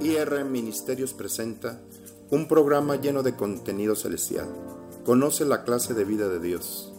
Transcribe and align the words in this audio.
IR 0.00 0.44
Ministerios 0.44 1.14
presenta 1.14 1.80
un 2.30 2.48
programa 2.48 2.96
lleno 2.96 3.22
de 3.22 3.34
contenido 3.34 3.94
celestial. 3.94 4.48
Conoce 5.04 5.44
la 5.44 5.64
clase 5.64 5.94
de 5.94 6.04
vida 6.04 6.28
de 6.28 6.40
Dios. 6.40 6.92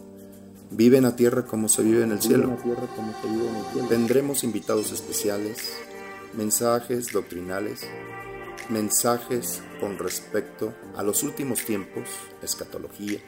Vive 0.70 0.98
en 0.98 1.04
la 1.04 1.16
tierra 1.16 1.44
como 1.44 1.68
se 1.68 1.82
vive 1.82 2.02
en 2.02 2.12
el 2.12 2.20
cielo. 2.20 2.56
Tendremos 3.88 4.44
invitados 4.44 4.92
especiales, 4.92 5.72
mensajes 6.34 7.12
doctrinales, 7.12 7.80
mensajes 8.68 9.62
con 9.80 9.98
respecto 9.98 10.74
a 10.96 11.02
los 11.02 11.22
últimos 11.22 11.64
tiempos, 11.64 12.08
escatología, 12.42 13.20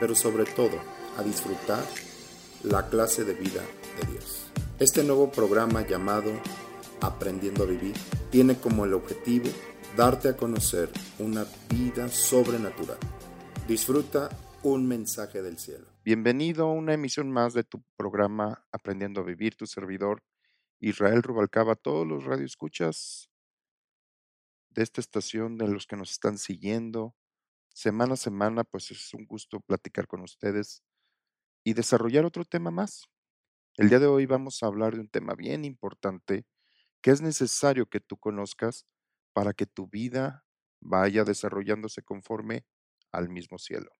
pero 0.00 0.14
sobre 0.14 0.44
todo 0.44 0.78
a 1.18 1.22
disfrutar 1.22 1.84
la 2.62 2.88
clase 2.88 3.24
de 3.24 3.34
vida 3.34 3.62
de 4.00 4.12
Dios. 4.12 4.46
Este 4.78 5.04
nuevo 5.04 5.30
programa 5.30 5.86
llamado 5.86 6.30
Aprendiendo 7.00 7.64
a 7.64 7.66
Vivir 7.66 7.94
tiene 8.36 8.60
como 8.60 8.84
el 8.84 8.92
objetivo 8.92 9.48
darte 9.96 10.28
a 10.28 10.36
conocer 10.36 10.90
una 11.18 11.46
vida 11.70 12.06
sobrenatural. 12.08 12.98
Disfruta 13.66 14.28
un 14.62 14.86
mensaje 14.86 15.40
del 15.40 15.58
cielo. 15.58 15.86
Bienvenido 16.04 16.66
a 16.66 16.72
una 16.74 16.92
emisión 16.92 17.32
más 17.32 17.54
de 17.54 17.64
tu 17.64 17.82
programa 17.96 18.62
Aprendiendo 18.72 19.22
a 19.22 19.24
Vivir, 19.24 19.56
tu 19.56 19.66
servidor 19.66 20.22
Israel 20.80 21.22
Rubalcaba, 21.22 21.76
todos 21.76 22.06
los 22.06 22.24
radioescuchas 22.24 23.30
de 24.68 24.82
esta 24.82 25.00
estación, 25.00 25.56
de 25.56 25.68
los 25.68 25.86
que 25.86 25.96
nos 25.96 26.10
están 26.10 26.36
siguiendo. 26.36 27.16
Semana 27.72 28.12
a 28.12 28.18
semana, 28.18 28.64
pues 28.64 28.90
es 28.90 29.14
un 29.14 29.24
gusto 29.24 29.60
platicar 29.60 30.06
con 30.06 30.20
ustedes 30.20 30.82
y 31.64 31.72
desarrollar 31.72 32.26
otro 32.26 32.44
tema 32.44 32.70
más. 32.70 33.08
El 33.78 33.88
día 33.88 33.98
de 33.98 34.08
hoy 34.08 34.26
vamos 34.26 34.62
a 34.62 34.66
hablar 34.66 34.94
de 34.94 35.00
un 35.00 35.08
tema 35.08 35.34
bien 35.34 35.64
importante 35.64 36.44
que 37.06 37.12
es 37.12 37.22
necesario 37.22 37.86
que 37.86 38.00
tú 38.00 38.16
conozcas 38.16 38.84
para 39.32 39.52
que 39.52 39.64
tu 39.64 39.86
vida 39.86 40.44
vaya 40.80 41.22
desarrollándose 41.22 42.02
conforme 42.02 42.66
al 43.12 43.28
mismo 43.28 43.58
cielo. 43.58 43.92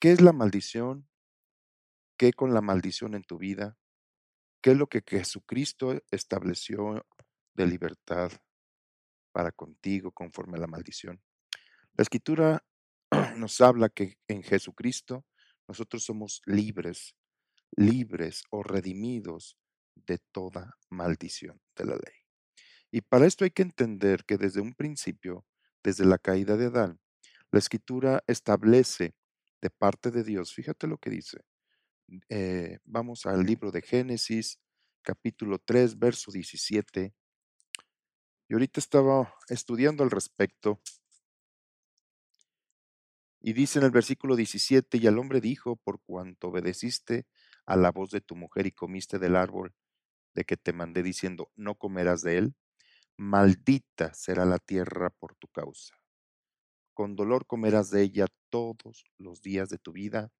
¿Qué 0.00 0.10
es 0.10 0.20
la 0.20 0.32
maldición? 0.32 1.08
¿Qué 2.18 2.32
con 2.32 2.52
la 2.52 2.62
maldición 2.62 3.14
en 3.14 3.22
tu 3.22 3.38
vida? 3.38 3.78
¿Qué 4.60 4.72
es 4.72 4.76
lo 4.76 4.88
que 4.88 5.04
Jesucristo 5.06 6.02
estableció 6.10 7.06
de 7.54 7.66
libertad 7.68 8.32
para 9.30 9.52
contigo 9.52 10.10
conforme 10.10 10.58
a 10.58 10.62
la 10.62 10.66
maldición? 10.66 11.22
La 11.92 12.02
escritura 12.02 12.66
nos 13.36 13.60
habla 13.60 13.88
que 13.88 14.18
en 14.26 14.42
Jesucristo 14.42 15.24
nosotros 15.68 16.02
somos 16.02 16.42
libres, 16.44 17.14
libres 17.76 18.42
o 18.50 18.64
redimidos 18.64 19.56
de 20.06 20.18
toda 20.32 20.76
maldición 20.90 21.60
de 21.76 21.84
la 21.84 21.94
ley. 21.94 22.14
Y 22.90 23.00
para 23.00 23.26
esto 23.26 23.44
hay 23.44 23.50
que 23.50 23.62
entender 23.62 24.24
que 24.24 24.36
desde 24.36 24.60
un 24.60 24.74
principio, 24.74 25.44
desde 25.82 26.04
la 26.04 26.18
caída 26.18 26.56
de 26.56 26.66
Adán, 26.66 27.00
la 27.50 27.58
escritura 27.58 28.22
establece 28.26 29.14
de 29.60 29.70
parte 29.70 30.10
de 30.10 30.22
Dios, 30.22 30.52
fíjate 30.52 30.86
lo 30.86 30.98
que 30.98 31.10
dice. 31.10 31.40
Eh, 32.28 32.78
vamos 32.84 33.26
al 33.26 33.44
libro 33.44 33.70
de 33.72 33.82
Génesis, 33.82 34.60
capítulo 35.02 35.58
3, 35.58 35.98
verso 35.98 36.30
17. 36.30 37.14
Y 38.48 38.52
ahorita 38.52 38.80
estaba 38.80 39.34
estudiando 39.48 40.04
al 40.04 40.10
respecto. 40.10 40.80
Y 43.40 43.52
dice 43.52 43.78
en 43.78 43.84
el 43.84 43.90
versículo 43.90 44.36
17, 44.36 44.98
y 44.98 45.06
al 45.06 45.18
hombre 45.18 45.40
dijo, 45.40 45.76
por 45.76 46.00
cuanto 46.02 46.48
obedeciste 46.48 47.26
a 47.64 47.76
la 47.76 47.90
voz 47.90 48.10
de 48.10 48.20
tu 48.20 48.36
mujer 48.36 48.66
y 48.66 48.72
comiste 48.72 49.18
del 49.18 49.36
árbol 49.36 49.74
de 50.36 50.44
que 50.44 50.56
te 50.56 50.74
mandé 50.74 51.02
diciendo, 51.02 51.50
no 51.56 51.74
comerás 51.74 52.20
de 52.20 52.36
él, 52.36 52.54
maldita 53.16 54.12
será 54.12 54.44
la 54.44 54.58
tierra 54.58 55.10
por 55.10 55.34
tu 55.34 55.48
causa. 55.48 55.96
Con 56.94 57.16
dolor 57.16 57.46
comerás 57.46 57.90
de 57.90 58.02
ella 58.02 58.26
todos 58.50 59.04
los 59.18 59.40
días 59.40 59.70
de 59.70 59.78
tu 59.78 59.92
vida, 59.92 60.30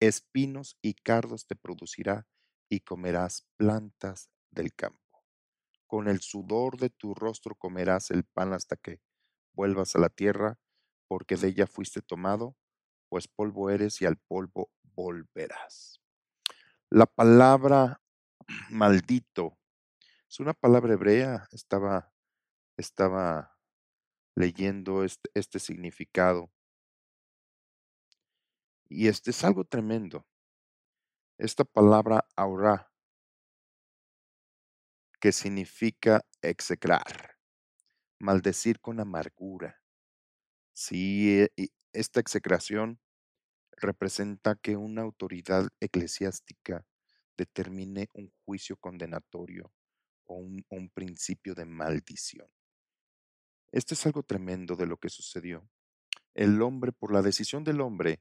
espinos 0.00 0.76
y 0.82 0.94
cardos 0.94 1.46
te 1.46 1.54
producirá 1.54 2.26
y 2.68 2.80
comerás 2.80 3.46
plantas 3.56 4.30
del 4.50 4.74
campo. 4.74 5.00
Con 5.86 6.08
el 6.08 6.20
sudor 6.20 6.76
de 6.76 6.90
tu 6.90 7.14
rostro 7.14 7.54
comerás 7.54 8.10
el 8.10 8.24
pan 8.24 8.52
hasta 8.52 8.76
que 8.76 9.00
vuelvas 9.52 9.94
a 9.94 10.00
la 10.00 10.08
tierra, 10.08 10.58
porque 11.06 11.36
de 11.36 11.48
ella 11.48 11.68
fuiste 11.68 12.02
tomado, 12.02 12.56
pues 13.08 13.28
polvo 13.28 13.70
eres 13.70 14.02
y 14.02 14.06
al 14.06 14.16
polvo 14.16 14.72
volverás. 14.82 16.00
La 16.90 17.06
palabra 17.06 18.00
maldito. 18.70 19.58
Es 20.28 20.40
una 20.40 20.54
palabra 20.54 20.94
hebrea, 20.94 21.46
estaba, 21.52 22.12
estaba 22.76 23.56
leyendo 24.34 25.04
este, 25.04 25.58
significado. 25.58 26.50
Y 28.88 29.08
este 29.08 29.30
es 29.30 29.44
algo 29.44 29.64
tremendo. 29.64 30.26
Esta 31.38 31.64
palabra 31.64 32.26
aura, 32.36 32.90
que 35.20 35.32
significa 35.32 36.22
execrar, 36.42 37.36
maldecir 38.18 38.80
con 38.80 39.00
amargura. 39.00 39.80
Sí, 40.72 41.46
esta 41.92 42.20
execración 42.20 43.00
representa 43.72 44.54
que 44.56 44.76
una 44.76 45.02
autoridad 45.02 45.68
eclesiástica 45.80 46.84
determine 47.36 48.08
un 48.14 48.32
juicio 48.44 48.76
condenatorio 48.76 49.72
o 50.26 50.36
un, 50.36 50.90
principio 50.92 51.54
de 51.54 51.64
maldición. 51.64 52.48
Esto 53.70 53.94
es 53.94 54.06
algo 54.06 54.22
tremendo 54.22 54.76
de 54.76 54.86
lo 54.86 54.96
que 54.96 55.08
sucedió. 55.08 55.68
El 56.34 56.60
hombre, 56.62 56.92
por 56.92 57.12
la 57.12 57.22
decisión 57.22 57.64
del 57.64 57.80
hombre, 57.80 58.20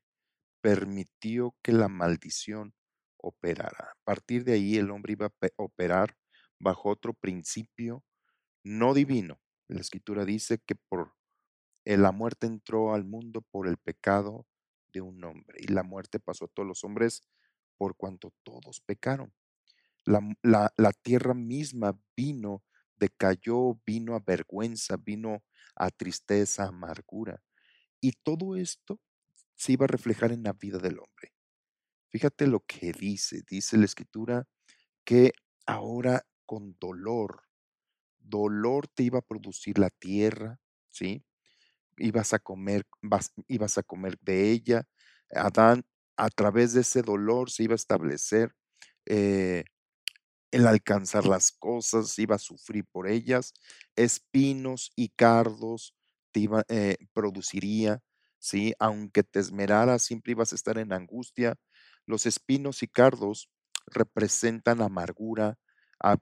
permitió 0.61 1.55
que 1.61 1.71
la 1.71 1.87
maldición 1.87 2.73
operara. 3.17 3.91
A 3.91 3.97
partir 4.03 4.43
de 4.43 4.53
ahí 4.53 4.77
el 4.77 4.91
hombre 4.91 5.13
iba 5.13 5.27
a 5.27 5.49
operar 5.57 6.15
bajo 6.59 6.89
otro 6.89 7.13
principio 7.13 8.03
no 8.63 8.93
divino. 8.93 9.39
La 9.67 9.81
escritura 9.81 10.25
dice 10.25 10.59
que 10.59 10.75
por 10.75 11.13
eh, 11.85 11.97
la 11.97 12.11
muerte 12.11 12.47
entró 12.47 12.93
al 12.93 13.03
mundo 13.03 13.41
por 13.41 13.67
el 13.67 13.77
pecado 13.77 14.45
de 14.91 15.01
un 15.01 15.23
hombre 15.23 15.59
y 15.59 15.67
la 15.67 15.83
muerte 15.83 16.19
pasó 16.19 16.45
a 16.45 16.47
todos 16.47 16.67
los 16.67 16.83
hombres 16.83 17.21
por 17.77 17.95
cuanto 17.95 18.33
todos 18.43 18.81
pecaron. 18.81 19.33
La, 20.05 20.71
la, 20.77 20.91
tierra 20.91 21.33
misma 21.33 21.99
vino, 22.15 22.63
decayó, 22.95 23.79
vino 23.85 24.15
a 24.15 24.19
vergüenza, 24.19 24.97
vino 24.97 25.43
a 25.75 25.89
tristeza, 25.89 26.65
amargura. 26.67 27.41
Y 27.99 28.11
todo 28.23 28.55
esto 28.55 29.01
se 29.55 29.73
iba 29.73 29.85
a 29.85 29.87
reflejar 29.87 30.31
en 30.31 30.43
la 30.43 30.53
vida 30.53 30.77
del 30.77 30.99
hombre. 30.99 31.33
Fíjate 32.09 32.45
lo 32.45 32.59
que 32.61 32.91
dice, 32.91 33.41
dice 33.49 33.77
la 33.77 33.85
escritura, 33.85 34.47
que 35.03 35.33
ahora 35.65 36.25
con 36.45 36.77
dolor, 36.79 37.43
dolor 38.19 38.87
te 38.87 39.03
iba 39.03 39.19
a 39.19 39.25
producir 39.25 39.79
la 39.79 39.89
tierra, 39.89 40.59
¿sí? 40.91 41.25
Ibas 41.97 42.33
a 42.33 42.39
comer, 42.39 42.85
vas, 43.01 43.33
ibas 43.47 43.77
a 43.77 43.83
comer 43.83 44.17
de 44.21 44.51
ella. 44.51 44.87
Adán 45.31 45.83
a 46.17 46.29
través 46.29 46.73
de 46.73 46.81
ese 46.81 47.01
dolor 47.01 47.49
se 47.51 47.63
iba 47.63 47.73
a 47.73 47.75
establecer 47.75 48.53
eh, 49.05 49.65
el 50.51 50.67
alcanzar 50.67 51.25
las 51.25 51.51
cosas, 51.51 52.17
iba 52.19 52.35
a 52.35 52.39
sufrir 52.39 52.85
por 52.91 53.07
ellas, 53.07 53.53
espinos 53.95 54.91
y 54.95 55.09
cardos 55.09 55.95
te 56.31 56.41
iba, 56.41 56.63
eh, 56.69 56.97
produciría, 57.13 58.01
¿sí? 58.39 58.73
aunque 58.79 59.23
te 59.23 59.39
esmeraras, 59.39 60.03
siempre 60.03 60.31
ibas 60.31 60.51
a 60.53 60.55
estar 60.55 60.77
en 60.77 60.93
angustia. 60.93 61.55
Los 62.05 62.25
espinos 62.25 62.83
y 62.83 62.87
cardos 62.87 63.49
representan 63.87 64.81
amargura, 64.81 65.57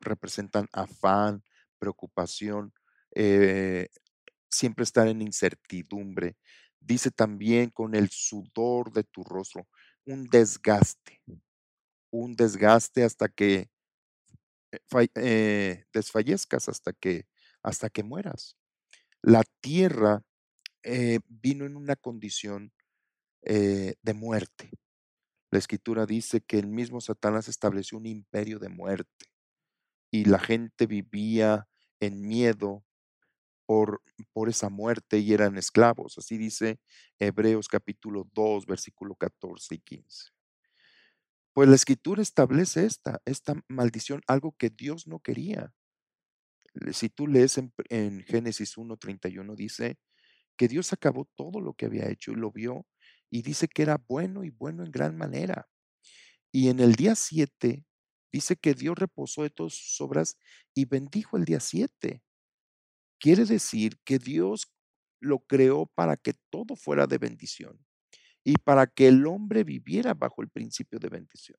representan 0.02 0.68
afán, 0.72 1.44
preocupación, 1.80 2.74
eh, 3.16 3.90
siempre 4.50 4.84
estar 4.84 5.08
en 5.08 5.22
incertidumbre. 5.22 6.38
Dice 6.80 7.12
también 7.12 7.70
con 7.70 7.96
el 7.96 8.10
sudor 8.10 8.92
de 8.94 9.04
tu 9.04 9.24
rostro 9.24 9.68
un 10.06 10.26
desgaste, 10.26 11.22
un 12.12 12.36
desgaste 12.36 13.04
hasta 13.04 13.28
que 13.30 13.70
eh, 14.72 15.08
eh, 15.16 15.86
desfallezcas, 15.94 16.70
hasta 16.70 16.94
que, 16.94 17.28
hasta 17.62 17.90
que 17.90 18.04
mueras. 18.04 18.58
La 19.22 19.44
tierra 19.62 20.24
eh, 20.84 21.20
vino 21.28 21.66
en 21.66 21.76
una 21.76 21.96
condición 21.96 22.72
de 23.46 24.14
muerte. 24.16 24.72
La 25.52 25.60
escritura 25.60 26.06
dice 26.06 26.40
que 26.40 26.58
el 26.60 26.68
mismo 26.68 27.02
Satanás 27.02 27.50
estableció 27.50 27.98
un 27.98 28.06
imperio 28.06 28.58
de 28.58 28.70
muerte 28.70 29.26
y 30.10 30.24
la 30.24 30.40
gente 30.40 30.88
vivía 30.88 31.68
en 32.00 32.26
miedo 32.26 32.86
por, 33.66 34.02
por 34.34 34.50
esa 34.50 34.70
muerte 34.70 35.20
y 35.20 35.34
eran 35.34 35.58
esclavos. 35.58 36.18
Así 36.18 36.38
dice 36.38 36.80
Hebreos 37.20 37.68
capítulo 37.68 38.28
2, 38.34 38.66
versículo 38.66 39.16
14 39.16 39.76
y 39.76 39.80
15. 39.80 40.30
Pues 41.54 41.70
la 41.70 41.76
escritura 41.76 42.22
establece 42.22 42.86
esta, 42.86 43.22
esta 43.26 43.54
maldición, 43.68 44.22
algo 44.28 44.56
que 44.58 44.70
Dios 44.70 45.08
no 45.08 45.20
quería. 45.20 45.72
Si 46.92 47.10
tú 47.10 47.28
lees 47.28 47.58
en 47.60 47.72
en 47.90 48.24
Génesis 48.24 48.78
1:31 48.78 49.56
dice 49.56 49.98
que 50.58 50.68
Dios 50.68 50.94
acabó 50.94 51.26
todo 51.36 51.62
lo 51.62 51.74
que 51.74 51.86
había 51.86 52.10
hecho 52.10 52.32
y 52.32 52.36
lo 52.36 52.52
vio, 52.52 52.88
y 53.30 53.42
dice 53.42 53.68
que 53.68 53.82
era 53.82 53.98
bueno 54.08 54.44
y 54.44 54.52
bueno 54.52 54.84
en 54.84 54.92
gran 54.92 55.18
manera. 55.18 55.68
Y 56.52 56.70
en 56.70 56.80
el 56.80 56.94
día 56.94 57.16
7 57.16 57.84
dice 58.32 58.56
que 58.56 58.76
Dios 58.76 58.98
reposó 58.98 59.44
de 59.44 59.50
todas 59.50 59.74
sus 59.74 60.02
obras 60.02 60.38
y 60.76 60.86
bendijo 60.86 61.38
el 61.38 61.46
día 61.46 61.60
7. 61.60 62.22
Quiere 63.24 63.46
decir 63.46 64.00
que 64.04 64.20
Dios 64.20 64.70
lo 65.22 65.40
creó 65.40 65.86
para 65.86 66.18
que 66.18 66.34
todo 66.50 66.76
fuera 66.76 67.08
de 67.08 67.18
bendición 67.18 67.80
y 68.44 68.56
para 68.58 68.88
que 68.88 69.08
el 69.08 69.28
hombre 69.28 69.64
viviera 69.64 70.14
bajo 70.14 70.42
el 70.42 70.50
principio 70.50 71.00
de 71.00 71.10
bendición. 71.10 71.58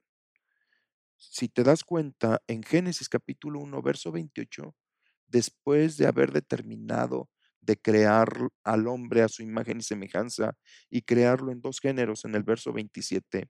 Si 1.16 1.48
te 1.48 1.62
das 1.62 1.84
cuenta, 1.84 2.42
en 2.46 2.62
Génesis 2.62 3.08
capítulo 3.08 3.60
1, 3.60 3.82
verso 3.82 4.12
28, 4.12 4.74
después 5.28 5.96
de 5.96 6.06
haber 6.06 6.32
determinado 6.32 7.30
de 7.60 7.76
crear 7.80 8.28
al 8.64 8.86
hombre 8.88 9.22
a 9.22 9.28
su 9.28 9.42
imagen 9.42 9.78
y 9.78 9.82
semejanza 9.82 10.54
y 10.90 11.02
crearlo 11.02 11.50
en 11.52 11.62
2 11.62 11.80
géneros 11.80 12.24
en 12.26 12.34
el 12.34 12.42
verso 12.42 12.72
27, 12.72 13.48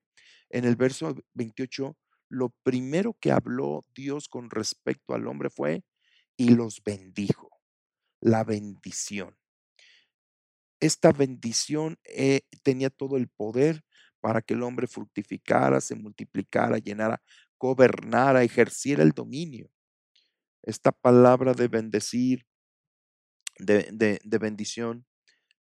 en 0.51 0.65
el 0.65 0.77
verso 0.77 1.15
28, 1.35 1.97
lo 2.29 2.51
primero 2.63 3.17
que 3.21 3.33
habló 3.33 3.85
Dios 3.95 4.29
con 4.29 4.51
respecto 4.51 5.15
al 5.15 5.27
hombre 5.27 5.51
fue: 5.51 5.83
"Y 6.37 6.51
los 6.51 6.83
bendijo", 6.85 7.44
la 8.25 8.43
bendición. 8.43 9.37
Esta 10.81 11.13
bendición, 11.13 11.99
eh, 12.05 12.41
tenía 12.63 12.89
todo 12.91 13.17
el 13.19 13.29
poder 13.29 13.83
para 14.21 14.41
que 14.41 14.55
el 14.55 14.63
hombre 14.63 14.87
fructificara, 14.87 15.81
se 15.81 15.95
multiplicara, 15.95 16.79
llenara, 16.79 17.23
gobernara, 17.59 18.43
ejerciera 18.43 19.03
el 19.03 19.13
dominio. 19.13 19.71
Esta 20.63 20.91
palabra 20.91 21.53
de 21.53 21.69
bendecir 21.69 22.47
de 23.59 23.89
de 23.93 24.19
de 24.25 24.39
bendición 24.39 25.07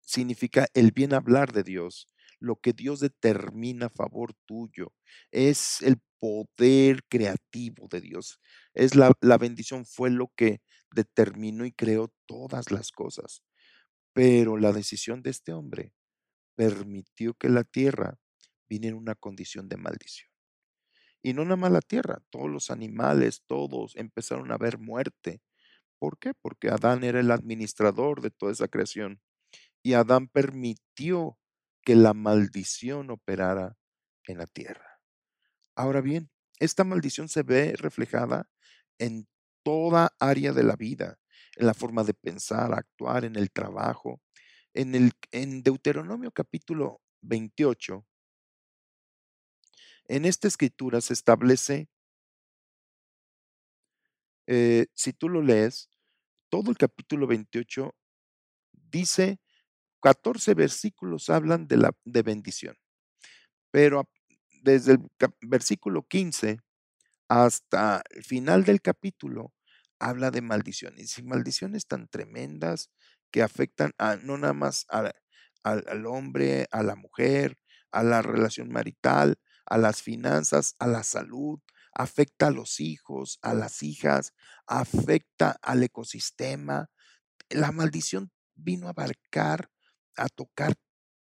significa 0.01 0.67
el 0.73 0.91
bien 0.91 1.13
hablar 1.13 1.53
de 1.53 1.63
Dios, 1.63 2.09
lo 2.39 2.57
que 2.57 2.73
Dios 2.73 3.01
determina 3.01 3.87
a 3.87 3.89
favor 3.89 4.33
tuyo, 4.45 4.93
es 5.31 5.81
el 5.81 5.97
poder 6.19 7.03
creativo 7.09 7.87
de 7.89 8.01
Dios, 8.01 8.39
es 8.73 8.95
la 8.95 9.11
la 9.21 9.37
bendición 9.37 9.85
fue 9.85 10.09
lo 10.11 10.31
que 10.35 10.61
determinó 10.91 11.65
y 11.65 11.71
creó 11.71 12.13
todas 12.25 12.71
las 12.71 12.91
cosas, 12.91 13.43
pero 14.13 14.57
la 14.57 14.71
decisión 14.71 15.21
de 15.21 15.29
este 15.31 15.53
hombre 15.53 15.93
permitió 16.55 17.33
que 17.35 17.49
la 17.49 17.63
tierra 17.63 18.17
viniera 18.67 18.95
en 18.95 19.01
una 19.01 19.15
condición 19.15 19.69
de 19.69 19.77
maldición. 19.77 20.29
Y 21.21 21.33
no 21.33 21.43
nada 21.43 21.55
más 21.57 21.71
la 21.71 21.81
tierra, 21.81 22.21
todos 22.29 22.49
los 22.49 22.71
animales, 22.71 23.43
todos 23.47 23.95
empezaron 23.95 24.51
a 24.51 24.57
ver 24.57 24.79
muerte, 24.79 25.41
¿por 25.99 26.17
qué? 26.19 26.33
Porque 26.33 26.69
Adán 26.69 27.03
era 27.03 27.19
el 27.19 27.31
administrador 27.31 28.21
de 28.21 28.31
toda 28.31 28.51
esa 28.51 28.67
creación, 28.67 29.21
y 29.83 29.93
Adán 29.93 30.27
permitió 30.27 31.37
que 31.83 31.95
la 31.95 32.13
maldición 32.13 33.11
operara 33.11 33.77
en 34.25 34.37
la 34.37 34.47
tierra. 34.47 34.99
Ahora 35.75 36.01
bien, 36.01 36.29
esta 36.59 36.83
maldición 36.83 37.29
se 37.29 37.43
ve 37.43 37.73
reflejada 37.77 38.49
en 38.99 39.27
toda 39.67 40.15
área 40.17 40.53
de 40.53 40.63
la 40.63 40.77
vida, 40.77 41.19
en 41.57 41.67
la 41.67 41.73
forma 41.73 42.05
de 42.05 42.13
pensar, 42.13 42.73
actuar, 42.73 43.25
en 43.25 43.35
el 43.35 43.51
trabajo, 43.51 44.21
en 44.73 44.95
el 44.95 45.11
en 45.31 45.61
Deuteronomio 45.61 46.31
capítulo 46.31 47.01
28 47.19 48.05
en 50.07 50.23
esta 50.23 50.47
escritura 50.47 51.01
se 51.01 51.11
establece 51.11 51.89
eh, 54.45 54.87
si 54.93 55.11
tú 55.11 55.27
lo 55.27 55.41
lees, 55.41 55.89
todo 56.47 56.71
el 56.71 56.77
capítulo 56.77 57.27
28 57.27 57.93
dice 58.71 59.41
14 59.99 60.53
versículos 60.53 61.29
hablan 61.29 61.67
de 61.67 61.75
la 61.75 61.91
de 62.05 62.21
bendición, 62.21 62.77
pero 63.69 64.09
desde 64.61 64.93
el 64.93 64.99
versículo 65.41 66.03
15 66.03 66.59
hasta 67.27 68.01
el 68.11 68.23
final 68.23 68.63
del 68.63 68.81
capítulo 68.81 69.51
habla 69.99 70.31
de 70.31 70.41
maldiciones, 70.41 71.17
y 71.17 71.23
maldiciones 71.23 71.87
tan 71.87 72.07
tremendas 72.07 72.89
que 73.31 73.41
afectan 73.43 73.91
a 73.97 74.15
no 74.17 74.37
nada 74.37 74.53
más 74.53 74.85
al 75.63 76.05
hombre, 76.05 76.67
a 76.71 76.83
la 76.83 76.95
mujer, 76.95 77.57
a 77.91 78.03
la 78.03 78.21
relación 78.21 78.69
marital, 78.69 79.37
a 79.65 79.77
las 79.77 80.01
finanzas, 80.01 80.75
a 80.79 80.87
la 80.87 81.03
salud, 81.03 81.59
afecta 81.93 82.47
a 82.47 82.51
los 82.51 82.79
hijos, 82.79 83.39
a 83.41 83.53
las 83.53 83.83
hijas, 83.83 84.33
afecta 84.67 85.57
al 85.61 85.83
ecosistema. 85.83 86.89
La 87.49 87.71
maldición 87.71 88.31
vino 88.55 88.87
a 88.87 88.91
abarcar, 88.91 89.69
a 90.15 90.29
tocar 90.29 90.75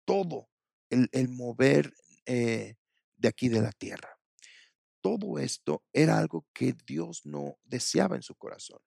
todo 0.06 0.50
el 0.90 1.10
el 1.12 1.30
mover, 1.30 1.94
eh, 2.26 2.76
de 3.18 3.28
aquí 3.28 3.50
de 3.50 3.62
la 3.62 3.72
tierra. 3.72 4.18
Todo 5.04 5.38
esto 5.38 5.84
era 5.92 6.18
algo 6.18 6.46
que 6.54 6.74
Dios 6.88 7.26
no 7.26 7.58
deseaba 7.66 8.16
en 8.16 8.22
su 8.22 8.36
corazón. 8.36 8.80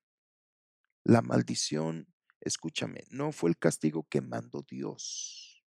La 1.05 1.21
maldición, 1.21 2.07
escúchame, 2.41 3.05
no 3.11 3.33
fue 3.33 3.51
el 3.51 3.59
castigo 3.59 4.07
que 4.09 4.23
mandó 4.23 4.65
Dios 4.67 5.63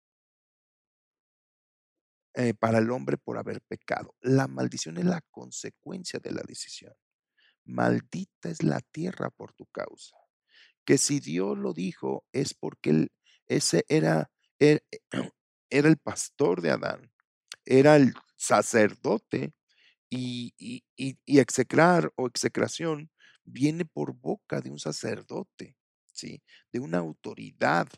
eh, 2.34 2.54
para 2.54 2.78
el 2.78 2.92
hombre 2.92 3.18
por 3.18 3.38
haber 3.38 3.60
pecado. 3.62 4.14
La 4.20 4.46
maldición 4.46 4.98
es 4.98 5.04
la 5.06 5.20
consecuencia 5.32 6.20
de 6.20 6.30
la 6.30 6.42
decisión. 6.46 6.94
Maldita 7.64 8.48
es 8.48 8.62
la 8.62 8.80
tierra 8.92 9.30
por 9.30 9.52
tu 9.52 9.66
causa. 9.66 10.16
Que 10.84 10.96
si 10.96 11.18
Dios 11.18 11.58
lo 11.58 11.72
dijo 11.72 12.24
es 12.30 12.54
porque 12.54 12.90
él 12.90 13.12
ese 13.48 13.84
era 13.88 14.30
er 14.60 14.84
era 15.70 15.88
el 15.88 15.96
pastor 15.96 16.62
de 16.62 16.70
Adán, 16.70 17.12
era 17.64 17.96
el 17.96 18.14
sacerdote, 18.36 19.52
y 20.10 20.54
y 20.58 20.84
y 21.26 21.38
execrar 21.40 22.12
o 22.16 22.26
execración 22.26 23.10
viene 23.44 23.84
por 23.84 24.14
boca 24.14 24.60
de 24.60 24.70
un 24.70 24.78
sacerdote, 24.78 25.76
¿sí? 26.12 26.42
De 26.72 26.80
una 26.80 26.98
autoridad. 26.98 27.88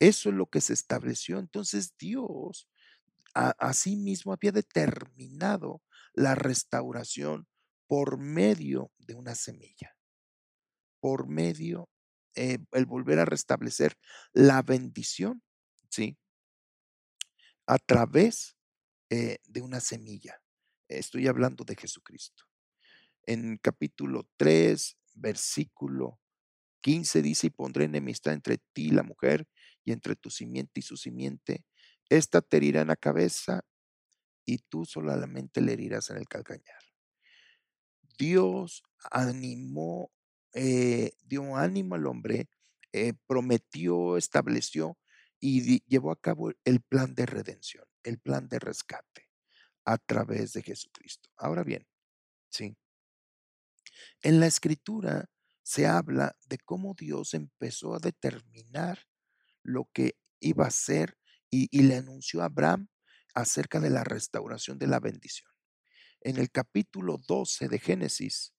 Eso 0.00 0.30
es 0.30 0.34
lo 0.36 0.46
que 0.46 0.60
se 0.60 0.74
estableció. 0.74 1.38
Entonces, 1.38 1.94
Dios 1.98 2.68
a 3.34 3.50
asimismo 3.58 4.32
había 4.32 4.52
determinado 4.52 5.82
la 6.14 6.34
restauración 6.36 7.48
por 7.88 8.18
medio 8.18 8.92
de 8.98 9.14
una 9.14 9.34
semilla. 9.34 9.96
Por 11.02 11.28
medio, 11.28 11.88
eh, 12.34 12.58
el 12.72 12.86
volver 12.86 13.18
a 13.18 13.24
restablecer 13.24 13.96
la 14.32 14.62
bendición, 14.62 15.42
¿sí? 15.90 16.16
A 17.66 17.78
través, 17.78 18.56
eh, 19.10 19.38
de 19.46 19.62
una 19.62 19.80
semilla. 19.80 20.40
Estoy 20.90 21.26
hablando 21.28 21.64
de 21.64 21.76
Jesucristo. 21.76 22.44
En 23.26 23.58
capítulo 23.58 24.28
3, 24.36 24.96
versículo 25.14 26.20
15 26.82 27.22
dice: 27.22 27.48
"Y 27.48 27.50
pondré 27.50 27.86
enemistad 27.86 28.34
entre 28.34 28.58
ti 28.74 28.86
y 28.88 28.90
la 28.90 29.02
mujer, 29.04 29.48
y 29.84 29.92
entre 29.92 30.16
tu 30.16 30.30
simiente 30.30 30.80
y 30.80 30.82
su 30.82 30.96
simiente. 30.96 31.64
Ésta 32.10 32.42
te 32.42 32.58
herirá 32.58 32.82
en 32.82 32.88
la 32.88 32.96
cabeza, 32.96 33.64
y 34.46 34.58
tú 34.58 34.84
solamente 34.86 35.60
le 35.62 35.74
herirás 35.74 36.10
en 36.10 36.18
el 36.18 36.28
calcañar". 36.28 36.80
Dios 38.18 38.82
animó, 39.10 40.10
eh, 40.54 41.12
dio 41.24 41.56
ánimo 41.56 41.94
al 41.96 42.06
hombre, 42.06 42.48
eh, 42.92 43.14
prometió, 43.26 44.16
estableció 44.16 44.96
y 45.40 45.82
llevó 45.88 46.12
a 46.12 46.20
cabo 46.20 46.50
el 46.64 46.80
plan 46.80 47.14
de 47.14 47.26
redención, 47.26 47.84
el 48.04 48.18
plan 48.18 48.48
de 48.48 48.58
rescate 48.60 49.23
a 49.84 49.98
través 49.98 50.52
de 50.54 50.62
Jesucristo. 50.62 51.30
Ahora 51.36 51.64
bien, 51.64 51.86
sí. 52.50 52.76
En 54.22 54.40
la 54.40 54.46
escritura 54.46 55.26
se 55.62 55.86
habla 55.86 56.36
de 56.48 56.58
cómo 56.58 56.94
Dios 56.98 57.34
empezó 57.34 57.94
a 57.94 57.98
determinar 57.98 59.00
lo 59.62 59.88
que 59.92 60.16
iba 60.40 60.66
a 60.66 60.70
ser, 60.70 61.18
y 61.50 61.82
le 61.82 61.96
anunció 61.96 62.42
a 62.42 62.46
Abraham 62.46 62.88
acerca 63.34 63.80
de 63.80 63.90
la 63.90 64.04
restauración 64.04 64.78
de 64.78 64.88
la 64.88 65.00
bendición. 65.00 65.50
En 66.20 66.38
el 66.38 66.50
capítulo 66.50 67.18
12 67.28 67.68
de 67.68 67.78
Génesis 67.78 68.50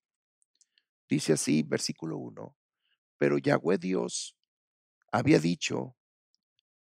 dice 1.09 1.33
así, 1.33 1.61
versículo 1.63 2.17
1: 2.17 2.55
"Pero 3.17 3.37
Yahweh 3.37 3.77
Dios 3.79 4.37
había 5.11 5.39
dicho 5.39 5.95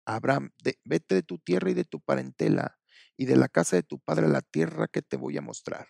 a 0.07 0.15
Abraham: 0.15 0.51
vete 0.85 1.15
de 1.15 1.21
tu 1.23 1.37
tierra 1.37 1.69
y 1.69 1.73
de 1.73 1.83
tu 1.83 1.99
parentela, 1.99 2.76
y 3.17 3.25
de 3.25 3.35
la 3.37 3.49
casa 3.49 3.75
de 3.77 3.83
tu 3.83 3.99
padre 3.99 4.27
la 4.27 4.41
tierra 4.41 4.87
que 4.87 5.01
te 5.01 5.17
voy 5.17 5.37
a 5.37 5.41
mostrar. 5.41 5.87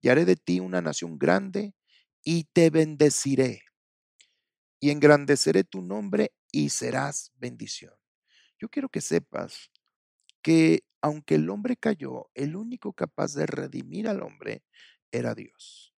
Y 0.00 0.08
haré 0.10 0.24
de 0.26 0.36
ti 0.36 0.60
una 0.60 0.82
nación 0.82 1.18
grande, 1.18 1.74
y 2.24 2.44
te 2.52 2.70
bendeciré 2.70 3.62
y 4.80 4.90
engrandeceré 4.90 5.64
tu 5.64 5.82
nombre, 5.82 6.32
y 6.50 6.70
serás 6.70 7.32
bendición". 7.36 7.94
Yo 8.58 8.68
quiero 8.68 8.88
que 8.88 9.00
sepas 9.00 9.70
que, 10.42 10.84
aunque 11.02 11.36
el 11.36 11.50
hombre 11.50 11.76
cayó, 11.76 12.30
el 12.34 12.56
único 12.56 12.92
capaz 12.92 13.34
de 13.34 13.46
redimir 13.46 14.08
al 14.08 14.22
hombre 14.22 14.64
era 15.12 15.34
Dios. 15.34 15.94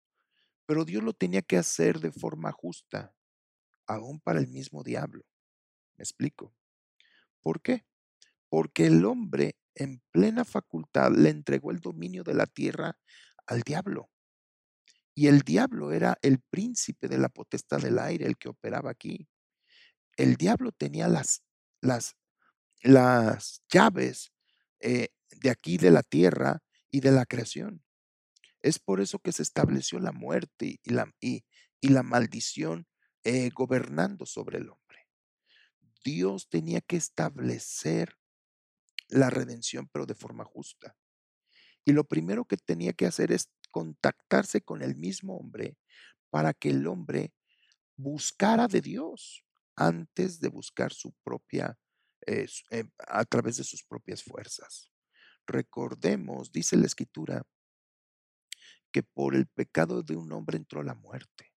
Pero 0.67 0.85
Dios 0.85 1.03
lo 1.05 1.15
tenía 1.15 1.43
que 1.43 1.59
hacer 1.59 2.01
de 2.01 2.13
forma 2.13 2.53
justa. 2.53 3.15
aún 3.89 4.21
para 4.21 4.41
el 4.41 4.49
mismo 4.49 4.85
diablo. 4.85 5.25
¿Me 5.97 6.05
explico? 6.05 6.55
¿Por 7.43 7.63
qué? 7.63 7.85
Porque 8.49 8.87
el 8.87 9.05
hombre 9.05 9.57
en 9.75 10.03
plena 10.11 10.45
facultad 10.45 11.13
le 11.13 11.31
entregó 11.31 11.71
el 11.71 11.81
dominio 11.81 12.23
de 12.25 12.35
la 12.35 12.47
tierra 12.47 12.99
al 13.47 13.63
diablo. 13.63 14.11
Y 15.15 15.29
el 15.29 15.43
diablo 15.43 15.93
era 15.93 16.19
el 16.23 16.41
príncipe 16.41 17.09
de 17.09 17.19
la 17.19 17.29
potestad 17.29 17.81
del 17.81 17.99
aire, 17.99 18.27
el 18.27 18.37
que 18.37 18.49
operaba 18.49 18.91
aquí. 18.91 19.29
El 20.17 20.37
diablo 20.37 20.73
tenía 20.73 21.09
las, 21.09 21.43
las, 21.81 22.17
las 22.83 23.63
llaves 23.73 24.33
eh, 24.81 25.09
de 25.31 25.51
aquí 25.51 25.77
de 25.77 25.91
la 25.91 26.03
tierra 26.03 26.63
y 26.91 27.01
de 27.01 27.13
la 27.13 27.27
creación. 27.27 27.85
Es 28.63 28.79
por 28.79 29.01
eso 29.01 29.19
que 29.19 29.33
se 29.33 29.43
estableció 29.43 29.99
la 29.99 30.13
muerte 30.13 30.81
y 30.83 30.91
la, 30.91 31.13
y, 31.21 31.45
la 31.81 32.03
maldición 32.03 32.87
eh, 33.25 33.51
gobernando 33.51 34.27
sobre 34.27 34.59
el 34.59 34.71
hombre. 34.71 35.07
Dios 36.03 36.49
tenía 36.49 36.81
que 36.81 36.97
establecer 36.97 38.17
la 39.09 39.31
redención, 39.31 39.89
pero 39.93 40.07
de 40.07 40.15
forma 40.15 40.45
justa. 40.45 40.97
Y 41.85 41.93
lo 41.93 42.05
primero 42.05 42.45
que 42.45 42.57
tenía 42.57 42.93
que 42.93 43.07
hacer 43.07 43.33
es 43.33 43.51
contactarse 43.71 44.63
con 44.63 44.83
el 44.83 44.97
mismo 44.97 45.37
hombre 45.37 45.77
para 46.31 46.55
que 46.55 46.71
el 46.71 46.87
hombre 46.87 47.33
buscara 47.97 48.67
de 48.69 48.81
Dios 48.81 49.45
antes 49.77 50.41
de 50.41 50.49
buscar 50.49 50.93
su 50.93 51.13
propia, 51.23 51.79
eh, 52.27 52.47
eh, 52.71 52.85
a 52.99 53.25
través 53.25 53.57
de 53.57 53.65
sus 53.65 53.85
propias 53.85 54.23
fuerzas. 54.23 54.91
Recordemos, 55.47 56.51
dice 56.53 56.77
la 56.77 56.87
escritura, 56.87 57.43
que 58.91 59.03
por 59.03 59.35
el 59.35 59.47
pecado 59.47 60.03
de 60.03 60.17
un 60.17 60.33
hombre 60.33 60.57
entró 60.57 60.83
la 60.83 60.95
muerte, 60.95 61.53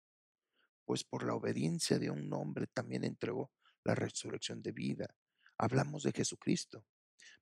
pues 0.86 1.04
por 1.04 1.26
la 1.26 1.36
obediencia 1.36 2.00
de 2.00 2.10
un 2.10 2.32
hombre 2.34 2.68
también 2.68 3.04
entregó 3.04 3.52
la 3.84 3.94
resurrección 3.94 4.62
de 4.62 4.72
vida. 4.72 5.16
Hablamos 5.58 6.04
de 6.04 6.12
Jesucristo. 6.12 6.86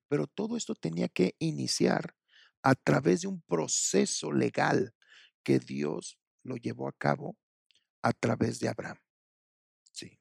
Pero 0.08 0.26
todo 0.26 0.56
esto 0.56 0.74
tenía 0.74 1.08
que 1.08 1.34
iniciar 1.38 2.14
a 2.62 2.74
través 2.74 3.22
de 3.22 3.28
un 3.28 3.42
proceso 3.42 4.32
legal 4.32 4.94
que 5.42 5.58
Dios 5.58 6.18
lo 6.42 6.56
llevó 6.56 6.88
a 6.88 6.92
cabo 6.92 7.36
a 8.02 8.12
través 8.12 8.58
de 8.58 8.68
Abraham. 8.68 8.98
Sí. 9.92 10.18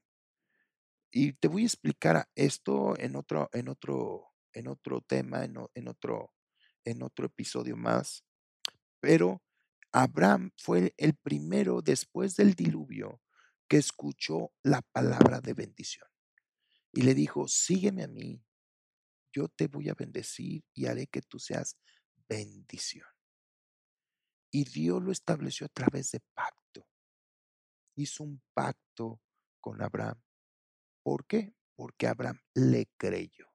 Y 1.12 1.34
te 1.34 1.48
voy 1.48 1.64
a 1.64 1.68
explicar 1.68 2.30
esto 2.36 2.98
en 2.98 3.16
otro, 3.16 3.50
en 3.54 3.70
otro, 3.70 4.34
en 4.54 4.68
otro 4.68 5.02
tema, 5.02 5.46
en, 5.46 5.58
otro, 5.88 6.34
en 6.86 7.04
otro 7.04 7.26
episodio 7.26 7.78
más. 7.78 8.26
Pero 9.00 9.44
Abraham 9.92 10.52
fue 10.58 10.94
el 10.98 11.16
primero 11.16 11.82
después 11.82 12.36
del 12.36 12.56
diluvio 12.56 13.22
que 13.68 13.78
escuchó 13.78 14.52
la 14.64 14.82
palabra 14.82 15.40
de 15.40 15.54
bendición. 15.54 16.08
Y 16.92 17.04
le 17.04 17.14
dijo, 17.14 17.48
sígueme 17.48 18.04
a 18.04 18.08
mí 18.08 18.44
yo 19.34 19.50
te 19.50 19.68
voy 19.68 19.90
a 19.90 19.96
bendecir 19.96 20.64
y 20.74 20.86
haré 20.86 21.08
que 21.08 21.22
tú 21.22 21.40
seas 21.40 21.78
bendición. 22.30 23.08
Y 24.52 24.66
Dios 24.66 25.02
lo 25.02 25.12
estableció 25.12 25.66
a 25.66 25.70
través 25.70 26.12
de 26.12 26.22
pacto. 26.34 26.88
Hizo 27.96 28.24
un 28.24 28.42
pacto 28.54 29.22
con 29.60 29.82
Abraham. 29.82 30.22
¿Por 31.02 31.26
qué? 31.26 31.56
Porque 31.76 32.08
Abraham 32.08 32.40
le 32.54 32.88
creyó. 32.98 33.48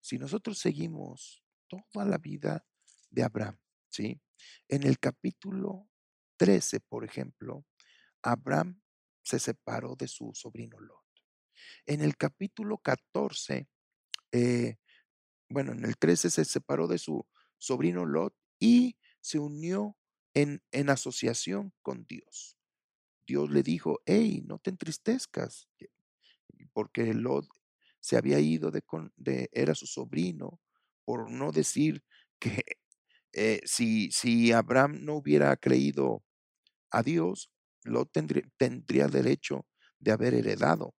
Si 0.00 0.18
nosotros 0.18 0.58
seguimos 0.58 1.42
toda 1.66 2.04
la 2.04 2.18
vida 2.18 2.64
de 3.10 3.22
Abraham, 3.24 3.58
¿sí? 3.88 4.20
En 4.68 4.82
el 4.82 4.98
capítulo 4.98 5.88
13, 6.36 6.80
por 6.80 7.04
ejemplo, 7.04 7.64
Abraham 8.22 8.82
se 9.22 9.38
separó 9.38 9.96
de 9.96 10.08
su 10.08 10.32
sobrino 10.34 10.78
Lot. 10.78 11.04
En 11.86 12.02
el 12.02 12.16
capítulo 12.16 12.78
14, 12.78 13.68
eh, 14.36 14.78
bueno, 15.48 15.72
en 15.72 15.84
el 15.84 15.96
13 15.96 16.30
se 16.30 16.44
separó 16.44 16.88
de 16.88 16.98
su 16.98 17.26
sobrino 17.58 18.06
Lot 18.06 18.34
y 18.60 18.96
se 19.20 19.38
unió 19.38 19.96
en, 20.34 20.62
en 20.72 20.90
asociación 20.90 21.72
con 21.82 22.06
Dios. 22.06 22.58
Dios 23.26 23.50
le 23.50 23.62
dijo, 23.62 24.00
hey, 24.06 24.42
no 24.46 24.58
te 24.58 24.70
entristezcas, 24.70 25.68
porque 26.72 27.12
Lot 27.14 27.46
se 28.00 28.16
había 28.16 28.38
ido 28.40 28.70
de, 28.70 28.82
de 29.16 29.48
era 29.52 29.74
su 29.74 29.86
sobrino, 29.86 30.60
por 31.04 31.30
no 31.30 31.52
decir 31.52 32.04
que 32.38 32.62
eh, 33.32 33.60
si, 33.64 34.10
si 34.12 34.52
Abraham 34.52 35.04
no 35.04 35.14
hubiera 35.14 35.56
creído 35.56 36.22
a 36.90 37.02
Dios, 37.02 37.50
Lot 37.84 38.10
tendría, 38.12 38.44
tendría 38.56 39.08
derecho 39.08 39.66
de 39.98 40.12
haber 40.12 40.34
heredado, 40.34 40.94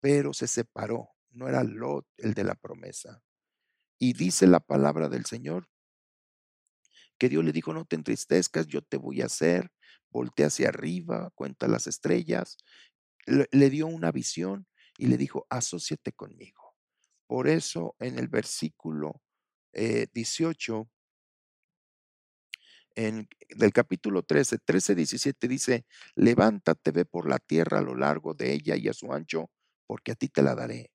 pero 0.00 0.32
se 0.32 0.46
separó 0.46 1.10
no 1.36 1.48
era 1.48 1.62
Lot 1.62 2.06
el 2.16 2.34
de 2.34 2.44
la 2.44 2.54
promesa. 2.54 3.22
Y 3.98 4.14
dice 4.14 4.46
la 4.46 4.60
palabra 4.60 5.08
del 5.08 5.26
Señor 5.26 5.68
que 7.18 7.28
Dios 7.28 7.44
le 7.44 7.52
dijo, 7.52 7.72
no 7.72 7.84
te 7.84 7.96
entristezcas, 7.96 8.66
yo 8.66 8.82
te 8.82 8.98
voy 8.98 9.22
a 9.22 9.26
hacer, 9.26 9.70
voltea 10.10 10.48
hacia 10.48 10.68
arriba, 10.68 11.30
cuenta 11.34 11.68
las 11.68 11.86
estrellas. 11.86 12.58
Le, 13.26 13.70
dio 13.70 13.86
una 13.86 14.12
visión 14.12 14.66
y 14.98 15.06
le 15.06 15.16
dijo, 15.16 15.46
asóciate 15.48 16.12
conmigo. 16.12 16.74
Por 17.26 17.48
eso 17.48 17.96
en 17.98 18.18
el 18.18 18.28
versículo 18.28 19.22
18 19.72 20.80
eh, 20.80 20.86
en, 22.96 23.28
del 23.50 23.72
capítulo 23.72 24.22
13, 24.22 24.58
13, 24.58 24.94
17 24.94 25.48
dice, 25.48 25.86
levántate, 26.14 26.92
ve 26.92 27.04
por 27.04 27.28
la 27.28 27.38
tierra 27.38 27.78
a 27.78 27.82
lo 27.82 27.94
largo 27.94 28.34
de 28.34 28.52
ella 28.52 28.76
y 28.76 28.88
a 28.88 28.94
su 28.94 29.12
ancho, 29.12 29.50
porque 29.86 30.12
a 30.12 30.14
ti 30.14 30.28
te 30.28 30.42
la 30.42 30.54
daré. 30.54 30.90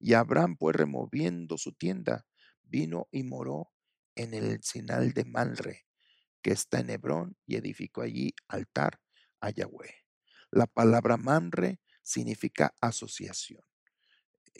Y 0.00 0.14
Abraham, 0.14 0.56
pues 0.56 0.74
removiendo 0.74 1.58
su 1.58 1.72
tienda, 1.72 2.26
vino 2.62 3.06
y 3.12 3.22
moró 3.22 3.70
en 4.14 4.32
el 4.32 4.62
sinal 4.62 5.12
de 5.12 5.26
Manre, 5.26 5.86
que 6.42 6.52
está 6.52 6.80
en 6.80 6.90
Hebrón, 6.90 7.36
y 7.46 7.56
edificó 7.56 8.00
allí 8.00 8.34
altar 8.48 8.98
a 9.40 9.50
Yahweh. 9.50 9.94
La 10.50 10.66
palabra 10.66 11.18
Manre 11.18 11.80
significa 12.02 12.74
asociación. 12.80 13.62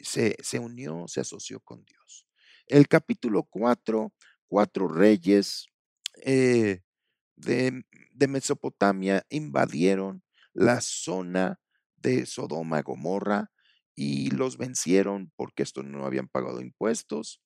Se, 0.03 0.37
se 0.43 0.59
unió, 0.59 1.09
se 1.09 1.21
asoció 1.21 1.61
con 1.61 1.85
Dios. 1.85 2.27
El 2.67 2.87
capítulo 2.87 3.45
4, 3.45 4.13
cuatro 4.47 4.89
reyes 4.89 5.69
eh, 6.23 6.83
de, 7.37 7.83
de 8.13 8.29
Mesopotamia 8.29 9.25
invadieron 9.31 10.23
la 10.53 10.81
zona 10.81 11.61
de 11.97 12.27
Sodoma 12.27 12.83
Gomorra 12.83 13.51
y 14.03 14.31
los 14.31 14.57
vencieron 14.57 15.31
porque 15.37 15.63
estos 15.63 15.85
no 15.85 16.07
habían 16.07 16.27
pagado 16.27 16.63
impuestos. 16.63 17.43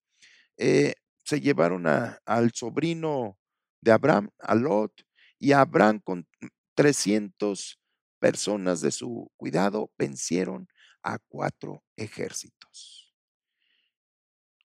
Eh, 0.57 0.95
se 1.25 1.41
llevaron 1.41 1.85
al 1.89 2.53
sobrino 2.53 3.37
de 3.81 3.91
Abraham, 3.91 4.31
a 4.39 4.55
Lot, 4.55 4.93
y 5.41 5.51
Abraham 5.51 5.99
con 5.99 6.29
300 6.77 7.81
personas 8.21 8.81
de 8.83 8.93
su 8.93 9.33
cuidado 9.37 9.91
vencieron 9.99 10.69
a 11.03 11.19
cuatro 11.27 11.83
ejércitos. 11.97 13.13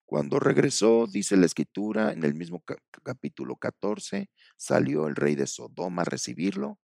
Cuando 0.06 0.40
regresó, 0.40 1.08
dice 1.08 1.38
la 1.38 1.48
escritura, 1.48 2.14
en 2.14 2.24
el 2.24 2.36
mismo 2.36 2.64
capítulo 3.02 3.56
14, 3.56 4.30
salió 4.58 5.08
el 5.08 5.16
rey 5.16 5.34
de 5.34 5.48
Sodoma 5.48 6.04
a 6.04 6.06
recibirlo, 6.06 6.78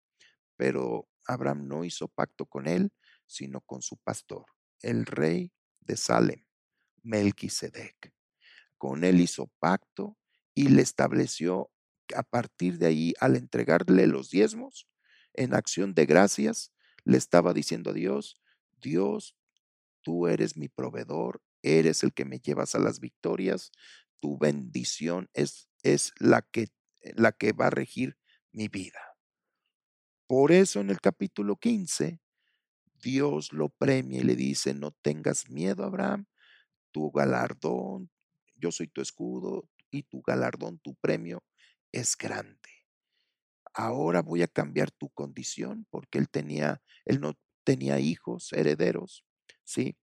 pero 0.55 1.09
Abraham 1.27 1.67
no 1.67 1.83
hizo 1.83 2.07
pacto 2.07 2.45
con 2.45 2.67
él, 2.67 2.93
sino 3.25 3.59
con 3.59 3.81
su 3.81 3.97
pastor 3.97 4.45
el 4.83 5.05
rey 5.05 5.51
de 5.81 5.97
Salem, 5.97 6.45
Melquisedec. 7.01 8.13
Con 8.77 9.03
él 9.03 9.19
hizo 9.19 9.51
pacto 9.59 10.17
y 10.53 10.67
le 10.69 10.81
estableció 10.81 11.71
a 12.15 12.23
partir 12.23 12.77
de 12.77 12.87
ahí, 12.87 13.13
al 13.19 13.35
entregarle 13.35 14.07
los 14.07 14.29
diezmos 14.29 14.87
en 15.33 15.55
acción 15.55 15.95
de 15.95 16.05
gracias, 16.05 16.71
le 17.05 17.17
estaba 17.17 17.53
diciendo 17.53 17.89
a 17.89 17.93
Dios, 17.93 18.39
Dios, 18.81 19.35
tú 20.01 20.27
eres 20.27 20.57
mi 20.57 20.67
proveedor, 20.67 21.41
eres 21.61 22.03
el 22.03 22.13
que 22.13 22.25
me 22.25 22.39
llevas 22.39 22.75
a 22.75 22.79
las 22.79 22.99
victorias, 22.99 23.71
tu 24.19 24.37
bendición 24.37 25.29
es, 25.33 25.69
es 25.81 26.13
la, 26.19 26.41
que, 26.41 26.67
la 27.15 27.31
que 27.31 27.53
va 27.53 27.67
a 27.67 27.71
regir 27.71 28.17
mi 28.51 28.67
vida. 28.67 28.99
Por 30.27 30.51
eso 30.51 30.81
en 30.81 30.89
el 30.89 30.99
capítulo 30.99 31.57
15 31.57 32.22
Dios 33.03 33.51
lo 33.51 33.69
premia 33.69 34.21
y 34.21 34.23
le 34.23 34.35
dice, 34.35 34.73
no 34.73 34.91
tengas 35.01 35.49
miedo, 35.49 35.83
Abraham, 35.83 36.25
tu 36.91 37.11
galardón, 37.11 38.09
yo 38.55 38.71
soy 38.71 38.87
tu 38.87 39.01
escudo 39.01 39.69
y 39.91 40.03
tu 40.03 40.21
galardón, 40.21 40.79
tu 40.79 40.95
premio 40.95 41.43
es 41.91 42.17
grande. 42.17 42.57
Ahora 43.73 44.21
voy 44.21 44.41
a 44.41 44.47
cambiar 44.47 44.91
tu 44.91 45.09
condición 45.09 45.85
porque 45.89 46.17
él 46.17 46.29
tenía, 46.29 46.81
él 47.05 47.19
no 47.19 47.33
tenía 47.63 47.99
hijos, 47.99 48.53
herederos, 48.53 49.25
¿sí? 49.63 49.97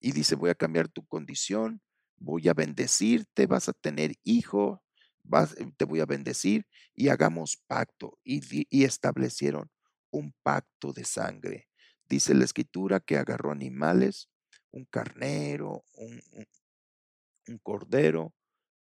Y 0.00 0.12
dice, 0.12 0.34
voy 0.34 0.50
a 0.50 0.54
cambiar 0.54 0.88
tu 0.88 1.04
condición, 1.06 1.82
voy 2.16 2.48
a 2.48 2.54
bendecirte, 2.54 3.46
vas 3.46 3.68
a 3.68 3.72
tener 3.72 4.14
hijo, 4.24 4.82
vas, 5.22 5.54
te 5.76 5.84
voy 5.84 6.00
a 6.00 6.06
bendecir 6.06 6.66
y 6.94 7.08
hagamos 7.08 7.62
pacto. 7.66 8.18
y 8.24 8.84
establecieron 8.84 9.70
un 10.10 10.32
pacto 10.42 10.92
de 10.92 11.04
sangre 11.04 11.69
Dice 12.10 12.34
la 12.34 12.44
escritura 12.44 13.00
que 13.00 13.16
agarró 13.18 13.52
animales, 13.52 14.28
un 14.72 14.84
carnero, 14.86 15.84
un, 15.94 16.20
un- 16.32 16.46
cordero 17.62 18.34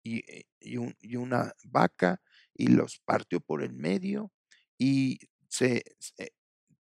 y, 0.02 0.18
eh, 0.32 0.44
y 0.60 0.76
un- 0.78 0.94
y 1.00 1.16
una 1.16 1.52
vaca 1.64 2.20
y 2.54 2.68
los 2.68 3.00
partió 3.00 3.40
por 3.40 3.62
el 3.62 3.72
medio 3.74 4.32
y 4.78 5.18
se, 5.48 5.84
se 5.98 6.32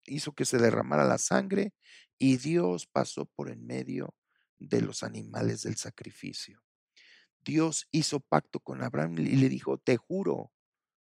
hizo 0.07 0.33
que 0.35 0.45
se 0.45 0.59
derramara 0.59 1.04
la 1.07 1.18
sangre 1.18 1.75
y 2.18 2.38
Dios 2.38 2.87
pasó 2.87 3.26
por 3.26 3.50
en 3.50 3.66
medio 3.66 4.14
de 4.59 4.83
los 4.83 5.02
animales 5.04 5.62
del 5.62 5.76
sacrificio. 5.76 6.62
Dios 7.40 7.88
hizo 7.92 8.21
pacto 8.21 8.61
con 8.61 8.83
Abraham 8.83 9.18
y 9.21 9.37
le 9.37 9.49
dijo, 9.49 9.78
te 9.78 9.97
juro, 9.97 10.52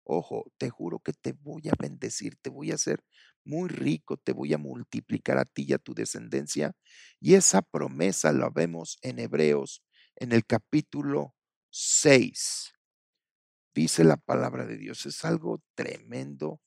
ojo, 0.06 0.46
te 0.58 0.70
juro 0.70 1.00
que 1.00 1.14
te 1.14 1.34
voy 1.34 1.64
a 1.70 1.74
bendecir, 1.80 2.38
te 2.42 2.50
voy 2.50 2.72
a 2.72 2.76
hacer 2.76 3.04
muy 3.44 3.70
rico, 3.70 4.18
te 4.18 4.32
voy 4.34 4.54
a 4.54 4.58
multiplicar 4.58 5.38
a 5.38 5.46
ti 5.46 5.66
y 5.68 5.74
a 5.74 5.78
tu 5.80 5.94
descendencia. 5.94 6.74
Y 7.20 7.36
esa 7.36 7.62
promesa 7.62 8.32
la 8.32 8.50
vemos 8.50 8.98
en 9.02 9.20
Hebreos 9.20 9.84
en 10.16 10.32
el 10.32 10.46
capítulo 10.46 11.36
6 11.72 12.76
dice 13.76 14.06
la 14.06 14.18
palabra 14.18 14.66
de 14.66 14.78
Dios. 14.78 15.06
Es 15.06 15.24
algo 15.26 15.62
tremendo 15.76 16.62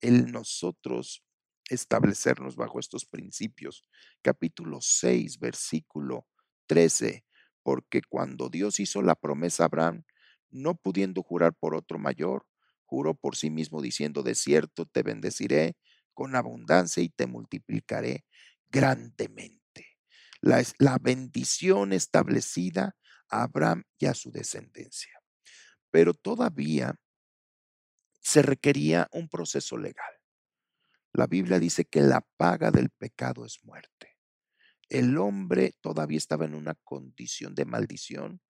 el 0.00 0.30
nosotros 0.30 1.24
establecernos 1.68 2.56
bajo 2.56 2.78
estos 2.78 3.04
principios. 3.04 3.82
Capítulo 4.22 4.78
6, 4.80 5.38
versículo 5.38 6.26
13, 6.66 7.24
porque 7.62 8.00
cuando 8.08 8.48
Dios 8.48 8.80
hizo 8.80 9.02
la 9.02 9.16
promesa 9.16 9.64
a 9.64 9.66
Abraham, 9.66 10.04
no 10.50 10.74
pudiendo 10.76 11.22
jurar 11.22 11.54
por 11.54 11.74
otro 11.74 11.98
mayor, 11.98 12.46
juró 12.92 13.14
por 13.14 13.36
sí 13.36 13.50
mismo 13.50 13.80
diciendo, 13.80 14.22
de 14.22 14.34
cierto 14.34 14.86
te 14.86 15.02
bendeciré 15.02 15.76
con 16.12 16.36
abundancia 16.36 17.02
y 17.02 17.08
te 17.08 17.26
multiplicaré 17.26 18.26
grandemente. 18.68 19.96
La, 20.40 20.62
la 20.78 20.98
bendición 20.98 21.92
establecida 21.92 22.96
a 23.30 23.44
Abraham 23.44 23.84
y 23.98 24.06
a 24.06 24.14
su 24.14 24.30
descendencia 24.30 25.22
pero 25.92 26.14
todavía 26.14 26.96
se 28.20 28.42
requería 28.42 29.08
un 29.12 29.28
proceso 29.28 29.76
legal. 29.76 30.12
La 31.12 31.26
Biblia 31.26 31.60
dice 31.60 31.84
que 31.84 32.00
la 32.00 32.26
paga 32.36 32.70
del 32.70 32.88
pecado 32.90 33.44
es 33.44 33.62
muerte. 33.62 34.16
El 34.88 35.18
hombre 35.18 35.74
todavía 35.82 36.16
estaba 36.16 36.46
en 36.46 36.54
una 36.54 36.74
condición 36.82 37.54
de 37.54 37.66
maldición. 37.66 38.40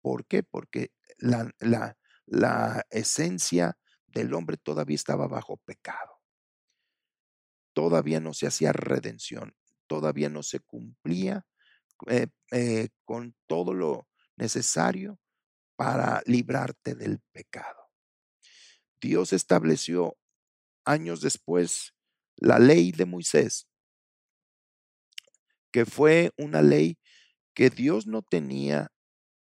¿Por 0.00 0.26
qué? 0.26 0.42
Porque 0.42 0.90
la, 1.18 1.50
la, 1.60 1.96
la 2.26 2.84
esencia 2.90 3.78
del 4.08 4.34
hombre 4.34 4.56
todavía 4.56 4.96
estaba 4.96 5.28
bajo 5.28 5.58
pecado. 5.58 6.20
Todavía 7.74 8.20
no 8.20 8.34
se 8.34 8.46
hacía 8.46 8.72
redención. 8.72 9.54
Todavía 9.86 10.28
no 10.28 10.42
se 10.42 10.60
cumplía 10.60 11.46
eh, 12.08 12.28
eh, 12.52 12.88
con 13.04 13.34
todo 13.46 13.74
lo 13.74 14.08
necesario 14.36 15.18
para 15.76 16.22
librarte 16.26 16.94
del 16.94 17.20
pecado. 17.32 17.90
Dios 19.00 19.32
estableció 19.32 20.16
años 20.84 21.20
después 21.20 21.94
la 22.36 22.58
ley 22.58 22.92
de 22.92 23.04
Moisés, 23.04 23.68
que 25.72 25.84
fue 25.84 26.32
una 26.36 26.62
ley 26.62 26.98
que 27.54 27.70
Dios 27.70 28.06
no 28.06 28.22
tenía, 28.22 28.90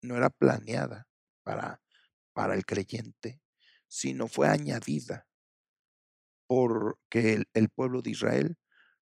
no 0.02 0.16
era 0.16 0.30
planeada 0.30 1.08
para, 1.44 1.82
para 2.34 2.56
el 2.56 2.66
creyente, 2.66 3.42
sino 3.94 4.28
fue 4.28 4.48
añadida 4.50 5.28
porque 6.48 7.44
el, 7.54 7.70
pueblo 7.70 8.02
de 8.02 8.10
Israel 8.10 8.56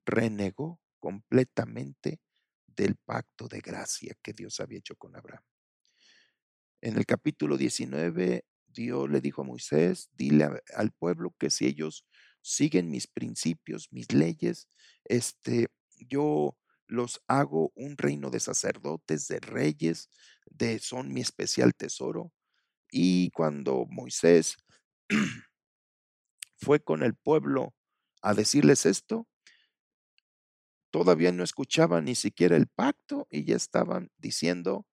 renegó 0.05 0.79
completamente 0.99 2.19
del 2.67 2.95
pacto 2.95 3.47
de 3.47 3.61
gracia 3.61 4.15
que 4.21 4.33
Dios 4.33 4.59
había 4.59 4.77
hecho 4.77 4.95
con 4.95 5.15
Abraham. 5.15 5.43
En 6.81 6.97
el 6.97 7.07
capítulo 7.07 7.57
19, 7.57 8.45
Dios 8.67 9.09
le 9.09 9.21
dijo 9.21 9.41
a 9.41 9.45
Moisés, 9.45 10.07
dile 10.11 10.61
al 10.75 10.91
pueblo 10.91 11.33
que 11.39 11.49
si 11.49 11.65
ellos 11.65 12.05
siguen 12.43 12.91
mis 12.91 13.07
principios, 13.07 13.87
mis 13.91 14.13
leyes, 14.13 14.69
este, 15.05 15.69
yo 15.97 16.59
los 16.85 17.23
hago 17.25 17.71
un 17.73 17.97
reino 17.97 18.29
de 18.29 18.39
sacerdotes, 18.39 19.27
de 19.29 19.39
reyes, 19.39 20.11
de 20.45 20.77
son 20.77 21.11
mi 21.11 21.21
especial 21.21 21.73
tesoro. 21.73 22.31
Y 22.91 23.31
cuando 23.31 23.87
Moisés 23.89 24.57
fue 26.57 26.83
con 26.83 27.03
el 27.03 27.15
pueblo 27.15 27.75
a 28.21 28.33
decirles 28.33 28.85
esto, 28.85 29.27
todavía 30.91 31.31
no 31.31 31.43
escuchaban 31.43 32.05
ni 32.05 32.15
siquiera 32.15 32.55
el 32.55 32.67
pacto 32.67 33.27
y 33.29 33.43
ya 33.43 33.55
estaban 33.55 34.11
diciendo, 34.17 34.87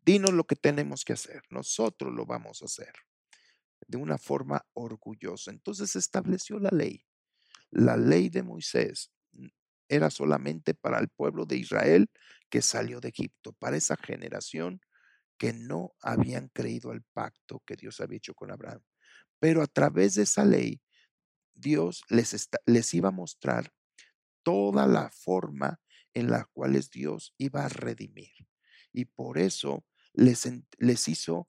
dinos 0.00 0.32
lo 0.32 0.44
que 0.44 0.56
tenemos 0.56 1.04
que 1.04 1.14
hacer, 1.14 1.42
nosotros 1.50 2.12
lo 2.12 2.26
vamos 2.26 2.62
a 2.62 2.66
hacer. 2.66 2.92
de 3.88 3.98
una 3.98 4.18
forma 4.18 4.66
orgullosa. 4.72 5.50
Entonces 5.50 5.90
se 5.90 5.98
estableció 5.98 6.58
la 6.58 6.70
ley. 6.70 7.04
La 7.70 7.96
ley 7.96 8.30
de 8.30 8.42
Moisés 8.42 9.12
era 9.88 10.10
solamente 10.10 10.74
para 10.74 10.98
el 10.98 11.08
pueblo 11.08 11.46
de 11.46 11.56
Israel 11.56 12.10
que 12.48 12.62
salió 12.62 13.00
de 13.00 13.10
Egipto, 13.10 13.52
para 13.52 13.76
esa 13.76 13.96
generación 13.96 14.80
que 15.38 15.52
no 15.52 15.94
habían 16.00 16.48
creído 16.48 16.90
al 16.90 17.02
pacto 17.12 17.62
que 17.66 17.76
Dios 17.76 18.00
había 18.00 18.16
hecho 18.16 18.34
con 18.34 18.50
Abraham. 18.50 18.82
Pero 19.38 19.62
a 19.62 19.66
través 19.66 20.14
de 20.14 20.22
esa 20.22 20.44
ley, 20.44 20.80
Dios 21.54 22.02
les, 22.08 22.48
les 22.66 22.94
iba 22.94 23.08
a 23.08 23.12
mostrar 23.12 23.72
toda 24.42 24.86
la 24.86 25.10
forma 25.10 25.80
en 26.14 26.30
la 26.30 26.44
cual 26.52 26.80
Dios 26.92 27.34
iba 27.38 27.64
a 27.64 27.68
redimir. 27.68 28.32
Y 28.92 29.06
por 29.06 29.38
eso 29.38 29.84
les, 30.14 30.48
les 30.78 31.08
hizo 31.08 31.48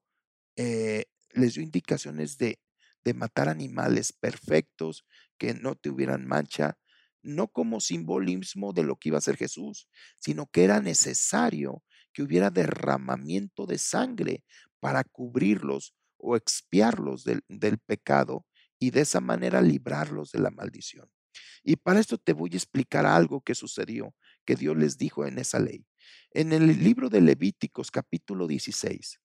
eh, 0.56 1.06
les 1.34 1.54
dio 1.54 1.64
indicaciones 1.64 2.38
de, 2.38 2.60
de 3.06 3.14
matar 3.14 3.48
animales 3.48 4.12
perfectos 4.12 5.06
que 5.38 5.54
no 5.54 5.76
tuvieran 5.76 6.26
mancha, 6.26 6.78
no 7.22 7.48
como 7.48 7.80
simbolismo 7.80 8.74
de 8.74 8.84
lo 8.84 8.98
que 8.98 9.10
iba 9.10 9.18
a 9.18 9.22
ser 9.22 9.38
Jesús, 9.38 9.88
sino 10.18 10.48
que 10.48 10.64
era 10.64 10.82
necesario 10.82 11.84
que 12.12 12.24
hubiera 12.24 12.50
derramamiento 12.50 13.66
de 13.66 13.78
sangre 13.78 14.44
para 14.80 15.04
cubrirlos 15.04 15.94
o 16.18 16.36
expiarlos 16.36 17.24
del, 17.24 17.42
del 17.48 17.78
pecado 17.80 18.46
y 18.80 18.92
de 18.92 19.02
esa 19.02 19.22
manera 19.22 19.62
librarlos 19.62 20.32
de 20.32 20.40
la 20.40 20.52
maldición. 20.52 21.10
Y 21.64 21.76
para 21.76 22.00
esto 22.00 22.18
te 22.18 22.34
voy 22.34 22.52
a 22.54 22.58
explicar 22.58 23.06
algo 23.06 23.42
que 23.42 23.56
sucedió, 23.56 24.16
que 24.46 24.56
Dios 24.56 24.78
les 24.78 24.98
dijo 24.98 25.26
en 25.26 25.38
esa 25.40 25.60
ley. 25.60 25.86
En 26.32 26.54
el 26.54 26.68
libro 26.84 27.10
de 27.10 27.22
Levíticos 27.22 27.92
capítulo 27.92 28.48
16, 28.48 29.20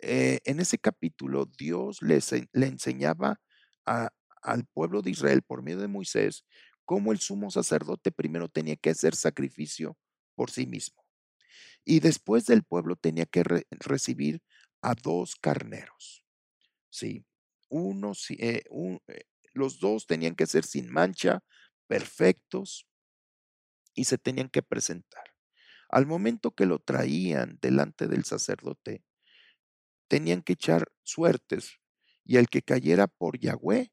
eh, 0.00 0.40
en 0.44 0.60
ese 0.60 0.78
capítulo 0.78 1.46
Dios 1.46 2.02
les 2.02 2.32
le 2.32 2.66
enseñaba 2.66 3.40
al 3.84 4.64
pueblo 4.72 5.02
de 5.02 5.10
Israel 5.10 5.42
por 5.42 5.62
medio 5.62 5.78
de 5.78 5.88
Moisés 5.88 6.44
cómo 6.84 7.12
el 7.12 7.18
sumo 7.20 7.50
sacerdote 7.50 8.10
primero 8.10 8.48
tenía 8.48 8.76
que 8.76 8.90
hacer 8.90 9.14
sacrificio 9.14 9.96
por 10.34 10.50
sí 10.50 10.66
mismo 10.66 11.04
y 11.84 12.00
después 12.00 12.46
del 12.46 12.62
pueblo 12.62 12.96
tenía 12.96 13.26
que 13.26 13.42
re- 13.42 13.66
recibir 13.70 14.40
a 14.82 14.94
dos 14.94 15.36
carneros. 15.36 16.24
Sí, 16.90 17.24
uno, 17.70 18.12
eh, 18.38 18.64
un- 18.70 19.00
eh, 19.08 19.24
los 19.54 19.80
dos 19.80 20.06
tenían 20.06 20.34
que 20.36 20.46
ser 20.46 20.64
sin 20.64 20.90
mancha, 20.92 21.42
perfectos 21.88 22.86
y 23.94 24.04
se 24.04 24.18
tenían 24.18 24.48
que 24.48 24.62
presentar. 24.62 25.24
Al 25.90 26.06
momento 26.06 26.52
que 26.54 26.66
lo 26.66 26.78
traían 26.80 27.58
delante 27.62 28.08
del 28.08 28.24
sacerdote, 28.24 29.04
tenían 30.08 30.42
que 30.42 30.54
echar 30.54 30.90
suertes 31.02 31.78
y 32.24 32.36
el 32.36 32.48
que 32.48 32.62
cayera 32.62 33.06
por 33.06 33.38
Yahweh, 33.38 33.92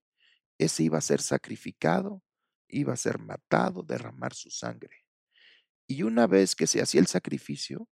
ese 0.59 0.83
iba 0.83 0.97
a 0.97 1.01
ser 1.01 1.21
sacrificado, 1.21 2.23
iba 2.69 2.93
a 2.93 2.97
ser 2.97 3.19
matado, 3.19 3.83
derramar 3.83 4.33
su 4.33 4.49
sangre. 4.51 5.05
Y 5.87 6.03
una 6.03 6.27
vez 6.27 6.55
que 6.55 6.67
se 6.67 6.81
hacía 6.81 7.01
el 7.01 7.07
sacrificio, 7.07 7.89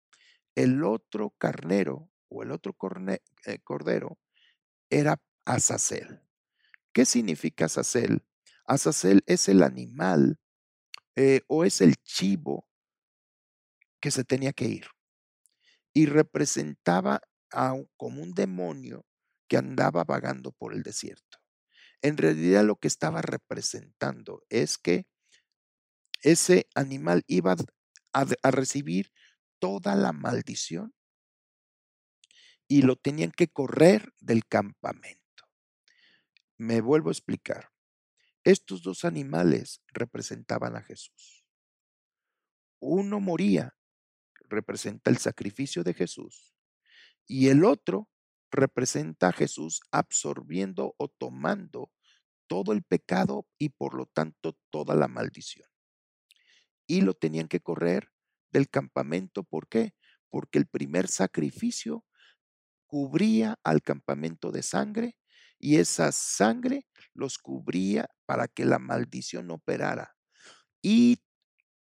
el 0.55 0.83
otro 0.85 1.31
carnero 1.39 2.11
o 2.33 2.43
el 2.43 2.51
otro 2.51 2.75
eh, 3.45 3.59
cordero 3.63 4.17
era 4.89 5.21
Azazel. 5.45 6.21
¿Qué 6.91 7.05
significa 7.05 7.65
Azazel? 7.65 8.25
Azazel 8.65 9.23
es 9.25 9.47
el 9.49 9.63
animal 9.63 10.39
eh, 11.15 11.41
o 11.47 11.63
es 11.63 11.81
el 11.81 11.95
chivo 11.97 12.67
que 13.99 14.11
se 14.11 14.23
tenía 14.23 14.51
que 14.51 14.65
ir 14.65 14.87
y 15.93 16.07
representaba 16.07 17.21
a 17.51 17.75
como 17.97 18.21
un 18.21 18.33
demonio 18.33 19.05
que 19.47 19.57
andaba 19.57 20.03
vagando 20.03 20.51
por 20.51 20.73
el 20.73 20.81
desierto. 20.81 21.37
En 22.01 22.17
realidad 22.17 22.63
lo 22.63 22.75
que 22.75 22.87
estaba 22.87 23.21
representando 23.21 24.43
es 24.49 24.77
que 24.77 25.05
ese 26.21 26.67
animal 26.73 27.23
iba 27.27 27.55
a 28.11 28.51
recibir 28.51 29.11
toda 29.59 29.95
la 29.95 30.13
maldición 30.13 30.93
y 32.73 32.81
lo 32.81 32.95
tenían 32.95 33.31
que 33.31 33.49
correr 33.49 34.15
del 34.19 34.47
campamento. 34.47 35.43
Me 36.57 36.81
vuelvo 36.81 37.09
a 37.09 37.11
explicar. 37.11 37.69
Estos 38.43 38.81
dos 38.81 39.05
animales 39.05 39.83
representaban 39.89 40.75
a 40.75 40.81
Jesús. 40.81 41.45
uno 42.79 43.19
moría, 43.19 43.77
representa 44.49 45.11
el 45.11 45.17
sacrificio 45.17 45.83
de 45.83 45.93
Jesús, 45.93 46.55
y 47.27 47.49
el 47.49 47.63
otro 47.63 48.09
representa 48.49 49.27
a 49.27 49.33
Jesús 49.33 49.79
absorbiendo 49.91 50.95
o 50.97 51.09
tomando 51.09 51.91
todo 52.47 52.73
el 52.73 52.81
pecado 52.81 53.45
y 53.59 53.69
por 53.69 53.93
lo 53.93 54.07
tanto 54.07 54.57
toda 54.71 54.95
la 54.95 55.07
maldición. 55.07 55.69
Y 56.87 57.01
lo 57.01 57.13
tenían 57.13 57.47
que 57.47 57.59
correr 57.59 58.09
del 58.51 58.67
campamento, 58.67 59.43
¿por 59.43 59.67
qué? 59.67 59.93
Porque 60.31 60.57
el 60.57 60.65
primer 60.65 61.07
sacrificio 61.07 62.03
cubría 62.93 63.57
al 63.63 63.81
campamento 63.81 64.51
de 64.51 64.61
sangre 64.61 65.17
y 65.57 65.77
esa 65.77 66.11
sangre 66.11 66.85
los 67.15 67.39
cubría 67.39 68.07
para 68.27 68.47
que 68.47 68.65
la 68.65 68.77
maldición 68.77 69.49
operara. 69.49 70.15
Y 70.79 71.23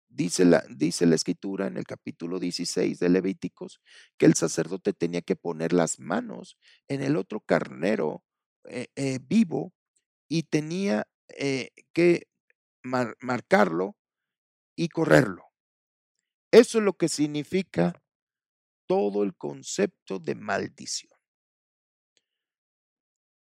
dice 0.08 0.44
la, 0.44 0.64
dice 0.70 1.06
la 1.06 1.16
escritura 1.16 1.66
en 1.66 1.76
el 1.76 1.84
capítulo 1.84 2.38
16 2.38 3.00
de 3.00 3.08
Levíticos 3.08 3.80
que 4.18 4.26
el 4.26 4.34
sacerdote 4.34 4.92
tenía 4.92 5.20
que 5.20 5.34
poner 5.34 5.72
las 5.72 5.98
manos 5.98 6.56
en 6.86 7.02
el 7.02 7.16
otro 7.16 7.40
carnero 7.40 8.22
eh, 8.68 8.86
eh, 8.94 9.18
vivo 9.20 9.72
y 10.28 10.44
tenía 10.44 11.08
eh, 11.36 11.70
que 11.92 12.28
marcarlo 12.84 13.96
y 14.76 14.90
correrlo. 14.90 15.42
Eso 16.52 16.78
es 16.78 16.84
lo 16.84 16.92
que 16.92 17.08
significa 17.08 18.00
todo 18.90 19.22
el 19.22 19.36
concepto 19.36 20.18
de 20.18 20.34
maldición. 20.34 21.12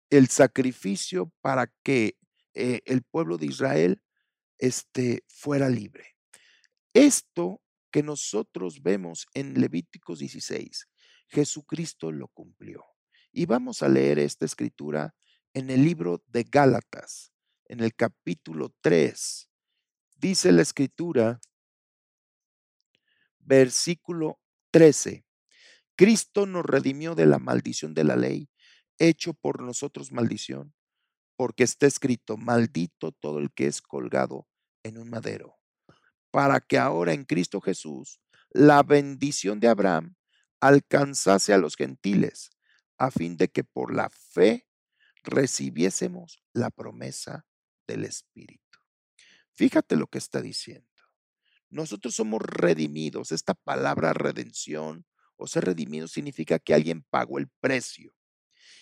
El 0.09 0.29
sacrificio 0.29 1.33
para 1.41 1.67
que 1.83 2.17
el 2.53 3.03
pueblo 3.03 3.37
de 3.37 3.47
Israel 3.47 4.01
este, 4.57 5.25
fuera 5.27 5.67
libre. 5.67 6.15
Esto 6.93 7.61
que 7.91 8.03
nosotros 8.03 8.81
vemos 8.81 9.27
en 9.33 9.59
Levíticos 9.59 10.19
16, 10.19 10.87
Jesucristo 11.27 12.13
lo 12.13 12.29
cumplió. 12.29 12.85
Y 13.33 13.45
vamos 13.45 13.83
a 13.83 13.89
leer 13.89 14.19
esta 14.19 14.45
escritura 14.45 15.13
en 15.53 15.69
el 15.69 15.83
libro 15.83 16.23
de 16.27 16.43
Gálatas, 16.43 17.33
en 17.65 17.81
el 17.81 17.93
capítulo 17.95 18.73
3. 18.79 19.49
Dice 20.15 20.53
la 20.53 20.61
escritura, 20.61 21.41
versículo 23.39 24.39
13, 24.71 25.25
Cristo 25.95 26.45
nos 26.45 26.65
redimió 26.65 27.15
de 27.15 27.25
la 27.25 27.39
maldición 27.39 27.93
de 27.93 28.03
la 28.03 28.15
ley, 28.15 28.49
hecho 28.97 29.33
por 29.33 29.61
nosotros 29.61 30.11
maldición, 30.11 30.73
porque 31.35 31.63
está 31.63 31.87
escrito, 31.87 32.37
maldito 32.37 33.11
todo 33.11 33.39
el 33.39 33.51
que 33.51 33.67
es 33.67 33.81
colgado 33.81 34.47
en 34.83 34.97
un 34.97 35.09
madero, 35.09 35.57
para 36.31 36.59
que 36.59 36.77
ahora 36.77 37.13
en 37.13 37.25
Cristo 37.25 37.61
Jesús 37.61 38.19
la 38.49 38.83
bendición 38.83 39.59
de 39.59 39.67
Abraham 39.67 40.15
alcanzase 40.59 41.53
a 41.53 41.57
los 41.57 41.75
gentiles, 41.75 42.51
a 42.97 43.11
fin 43.11 43.35
de 43.37 43.49
que 43.49 43.63
por 43.63 43.93
la 43.93 44.09
fe 44.09 44.67
recibiésemos 45.23 46.43
la 46.53 46.69
promesa 46.69 47.45
del 47.87 48.05
Espíritu. 48.05 48.79
Fíjate 49.53 49.95
lo 49.95 50.07
que 50.07 50.17
está 50.17 50.41
diciendo. 50.41 50.87
Nosotros 51.69 52.15
somos 52.15 52.41
redimidos. 52.41 53.31
Esta 53.31 53.53
palabra 53.53 54.13
redención 54.13 55.05
o 55.35 55.47
ser 55.47 55.65
redimido 55.65 56.07
significa 56.07 56.59
que 56.59 56.73
alguien 56.73 57.03
pagó 57.09 57.39
el 57.39 57.47
precio. 57.59 58.15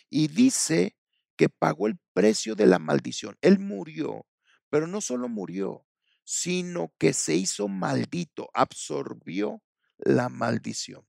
Y 0.10 0.28
dice 0.28 0.96
que 1.38 1.50
pagó 1.50 1.88
el 1.88 1.98
precio 2.14 2.56
de 2.56 2.68
la 2.68 2.80
maldición. 2.80 3.38
Él 3.42 3.60
murió, 3.60 4.28
pero 4.70 4.88
no 4.88 5.02
solo 5.02 5.28
murió, 5.30 5.86
sino 6.24 6.94
que 6.98 7.14
se 7.14 7.36
hizo 7.36 7.68
maldito, 7.68 8.50
absorbió 8.54 9.62
la 9.98 10.30
maldición. 10.30 11.06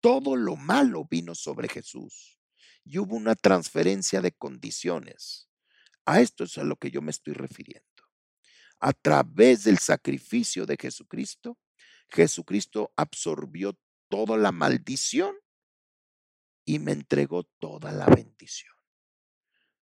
Todo 0.00 0.36
lo 0.36 0.56
malo 0.56 1.06
vino 1.10 1.34
sobre 1.34 1.68
Jesús 1.68 2.38
y 2.84 2.98
hubo 2.98 3.16
una 3.16 3.34
transferencia 3.34 4.20
de 4.20 4.32
condiciones. 4.32 5.48
A 6.04 6.20
esto 6.20 6.44
es 6.44 6.56
a 6.58 6.64
lo 6.64 6.76
que 6.76 6.90
yo 6.90 7.02
me 7.02 7.10
estoy 7.10 7.34
refiriendo. 7.34 7.84
A 8.78 8.92
través 8.92 9.64
del 9.64 9.78
sacrificio 9.78 10.66
de 10.66 10.76
Jesucristo, 10.80 11.58
Jesucristo 12.08 12.92
absorbió 12.94 13.76
toda 14.08 14.36
la 14.36 14.52
maldición 14.52 15.34
y 16.64 16.78
me 16.78 16.92
entregó 16.92 17.44
toda 17.44 17.92
la 17.92 18.06
bendición. 18.06 18.74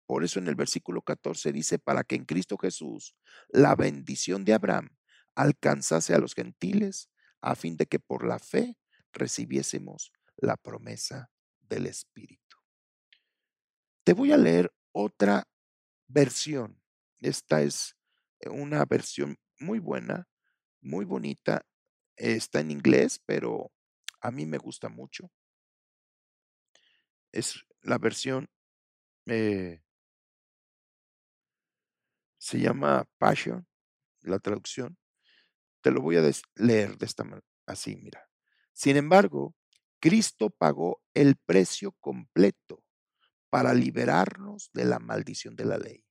Por 0.07 0.25
eso 0.25 0.38
en 0.38 0.48
el 0.48 0.55
versículo 0.55 1.03
14 1.03 1.53
dice, 1.53 1.79
para 1.79 2.05
que 2.05 2.16
en 2.16 2.25
Cristo 2.25 2.59
Jesús 2.59 3.14
la 3.48 3.75
bendición 3.75 4.44
de 4.44 4.55
Abraham 4.55 4.90
alcanzase 5.35 6.14
a 6.14 6.18
los 6.18 6.35
gentiles, 6.35 7.11
a 7.40 7.55
fin 7.55 7.77
de 7.77 7.87
que 7.87 7.98
por 7.98 8.27
la 8.27 8.38
fe 8.38 8.77
recibiésemos 9.12 10.12
la 10.37 10.57
promesa 10.57 11.31
del 11.61 11.87
Espíritu. 11.87 12.59
Te 14.05 14.12
voy 14.12 14.33
a 14.33 14.37
leer 14.37 14.72
otra 14.92 15.48
versión. 16.09 16.83
Esta 17.20 17.62
es 17.62 17.96
eh, 18.40 18.48
una 18.48 18.85
versión 18.85 19.38
muy 19.59 19.79
buena, 19.79 20.29
muy 20.81 21.05
bonita. 21.05 21.64
Está 22.16 22.61
en 22.61 22.70
inglés, 22.70 23.20
pero 23.25 23.72
a 24.23 24.31
mí 24.31 24.47
me 24.47 24.59
gusta 24.59 24.89
mucho. 24.89 25.31
Es 27.33 27.65
la 27.83 27.99
versión 27.99 28.49
eh, 29.27 29.81
se 32.39 32.59
llama 32.59 33.07
Passion, 33.19 33.67
la 34.23 34.39
traducción. 34.39 34.99
Te 35.81 35.91
lo 35.91 36.01
voy 36.01 36.17
a 36.17 36.31
leer 36.57 36.99
de 36.99 37.07
esta 37.07 37.25
manera, 37.25 37.47
así, 37.67 37.97
mira. 37.97 38.29
Sin 38.73 38.97
embargo, 38.97 39.55
Cristo 40.01 40.51
pagó 40.51 41.01
el 41.15 41.37
precio 41.37 41.93
completo 42.01 42.85
para 43.51 43.75
liberarnos 43.75 44.71
de 44.73 44.85
la 44.85 44.99
maldición 44.99 45.57
de 45.57 45.65
la 45.65 45.79
ley. 45.79 46.05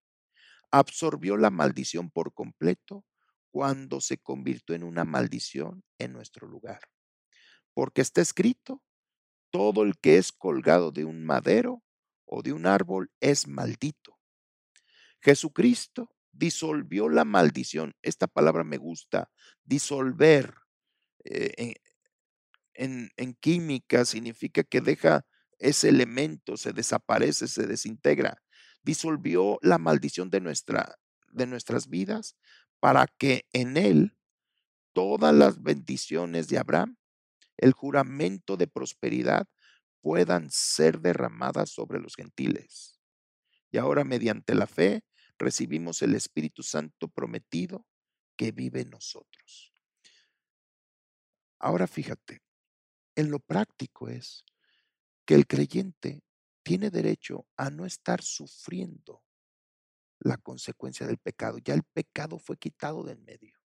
Absorbió 0.71 1.35
la 1.37 1.49
maldición 1.49 2.11
por 2.11 2.33
completo 2.33 3.05
cuando 3.49 3.99
se 3.99 4.17
convirtió 4.17 4.75
en 4.75 4.83
una 4.83 5.03
maldición 5.03 5.83
en 5.97 6.13
nuestro 6.13 6.47
lugar. 6.47 6.81
Porque 7.73 8.01
está 8.01 8.21
escrito, 8.21 8.81
todo 9.51 9.83
el 9.83 9.97
que 9.97 10.17
es 10.17 10.31
colgado 10.31 10.91
de 10.91 11.05
un 11.05 11.23
madero 11.25 11.83
o 12.25 12.41
de 12.41 12.53
un 12.53 12.65
árbol 12.65 13.11
es 13.19 13.47
maldito. 13.47 14.17
Jesucristo 15.21 16.09
disolvió 16.31 17.09
la 17.09 17.25
maldición. 17.25 17.93
Esta 18.01 18.27
palabra 18.27 18.63
me 18.63 18.77
gusta, 18.77 19.29
disolver. 19.63 20.55
Eh, 21.23 21.75
en, 22.73 23.11
en, 23.17 23.33
química 23.35 24.05
significa 24.05 24.63
que 24.63 24.81
deja 24.81 25.25
ese 25.59 25.89
elemento, 25.89 26.57
se 26.57 26.73
desaparece, 26.73 27.47
se 27.47 27.67
desintegra. 27.67 28.41
Disolvió 28.81 29.59
la 29.61 29.77
maldición 29.77 30.31
de, 30.31 30.41
nuestra, 30.41 30.97
de 31.31 31.45
nuestras 31.45 31.87
vidas 31.89 32.35
para 32.79 33.05
que 33.05 33.45
en 33.53 33.77
él 33.77 34.17
todas 34.93 35.35
las 35.35 35.61
bendiciones 35.61 36.47
de 36.47 36.57
Abraham, 36.57 36.97
el 37.61 37.71
juramento 37.71 38.57
de 38.57 38.67
prosperidad, 38.67 39.47
puedan 40.01 40.49
ser 40.51 40.99
derramadas 40.99 41.69
sobre 41.69 41.99
los 41.99 42.15
gentiles. 42.15 42.99
Y 43.71 43.77
ahora 43.77 44.03
mediante 44.03 44.55
la 44.55 44.67
fe 44.67 45.03
recibimos 45.37 46.01
el 46.01 46.15
Espíritu 46.15 46.63
Santo 46.63 47.07
prometido 47.07 47.87
que 48.35 48.51
vive 48.51 48.81
en 48.81 48.89
nosotros. 48.89 49.73
Ahora 51.59 51.87
fíjate, 51.87 52.41
en 53.15 53.29
lo 53.29 53.39
práctico 53.39 54.09
es 54.09 54.43
que 55.25 55.35
el 55.35 55.45
creyente 55.45 56.23
tiene 56.63 56.89
derecho 56.89 57.47
a 57.55 57.69
no 57.69 57.85
estar 57.85 58.21
sufriendo 58.21 59.23
la 60.19 60.37
consecuencia 60.37 61.05
del 61.05 61.17
pecado. 61.17 61.59
Ya 61.59 61.73
el 61.73 61.83
pecado 61.83 62.39
fue 62.39 62.57
quitado 62.57 63.03
del 63.03 63.19
medio. 63.19 63.57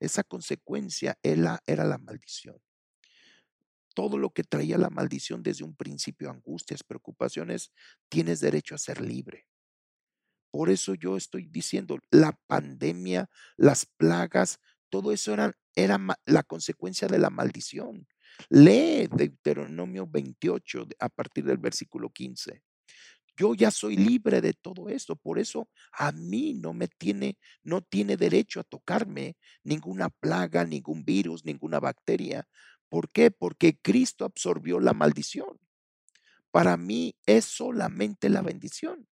Esa 0.00 0.22
consecuencia 0.24 1.18
era, 1.22 1.62
era 1.66 1.84
la 1.84 1.98
maldición. 1.98 2.58
Todo 3.98 4.16
lo 4.16 4.30
que 4.30 4.44
traía 4.44 4.78
la 4.78 4.90
maldición 4.90 5.42
desde 5.42 5.64
un 5.64 5.74
principio, 5.74 6.30
angustias, 6.30 6.84
preocupaciones, 6.84 7.72
tienes 8.08 8.38
derecho 8.38 8.76
a 8.76 8.78
ser 8.78 9.00
libre. 9.00 9.48
Por 10.52 10.70
eso 10.70 10.94
yo 10.94 11.16
estoy 11.16 11.48
diciendo, 11.48 11.98
la 12.12 12.38
pandemia, 12.46 13.28
las 13.56 13.86
plagas, 13.86 14.60
todo 14.88 15.10
eso 15.10 15.34
era, 15.34 15.52
era 15.74 15.98
la 16.26 16.44
consecuencia 16.44 17.08
de 17.08 17.18
la 17.18 17.28
maldición. 17.28 18.06
Lee 18.50 19.08
Deuteronomio 19.08 20.06
28 20.06 20.86
a 21.00 21.08
partir 21.08 21.44
del 21.46 21.58
versículo 21.58 22.08
15. 22.10 22.62
Yo 23.36 23.54
ya 23.56 23.72
soy 23.72 23.96
libre 23.96 24.40
de 24.40 24.52
todo 24.52 24.88
esto, 24.90 25.16
por 25.16 25.40
eso 25.40 25.68
a 25.92 26.12
mí 26.12 26.54
no 26.54 26.72
me 26.72 26.86
tiene, 26.86 27.36
no 27.64 27.82
tiene 27.82 28.16
derecho 28.16 28.60
a 28.60 28.64
tocarme 28.64 29.36
ninguna 29.64 30.08
plaga, 30.08 30.64
ningún 30.64 31.04
virus, 31.04 31.44
ninguna 31.44 31.80
bacteria. 31.80 32.46
¿Por 32.88 33.10
qué? 33.10 33.30
Porque 33.30 33.78
Cristo 33.80 34.24
absorbió 34.24 34.80
la 34.80 34.94
maldición. 34.94 35.58
Para 36.50 36.76
mí 36.76 37.16
es 37.26 37.44
solamente 37.44 38.28
la 38.28 38.42
bendición. 38.42 39.08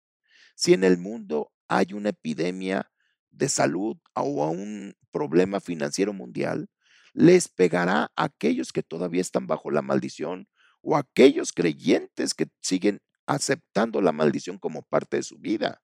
Si 0.56 0.74
en 0.74 0.84
el 0.84 0.98
mundo 0.98 1.52
hay 1.68 1.94
una 1.94 2.10
epidemia 2.10 2.92
de 3.30 3.48
salud 3.48 3.98
o 4.14 4.50
un 4.50 4.94
problema 5.12 5.60
financiero 5.60 6.14
mundial, 6.14 6.70
les 7.14 7.48
pegará 7.48 8.12
a 8.16 8.24
aquellos 8.26 8.72
que 8.72 8.84
todavía 8.84 9.22
están 9.22 9.48
bajo 9.48 9.72
la 9.72 9.82
maldición 9.82 10.48
o 10.82 10.96
a 10.96 11.00
aquellos 11.00 11.52
creyentes 11.54 12.34
que 12.34 12.48
siguen 12.62 13.02
aceptando 13.26 14.02
la 14.02 14.12
maldición 14.12 14.58
como 14.58 14.84
parte 14.84 15.18
de 15.18 15.24
su 15.24 15.38
vida. 15.38 15.82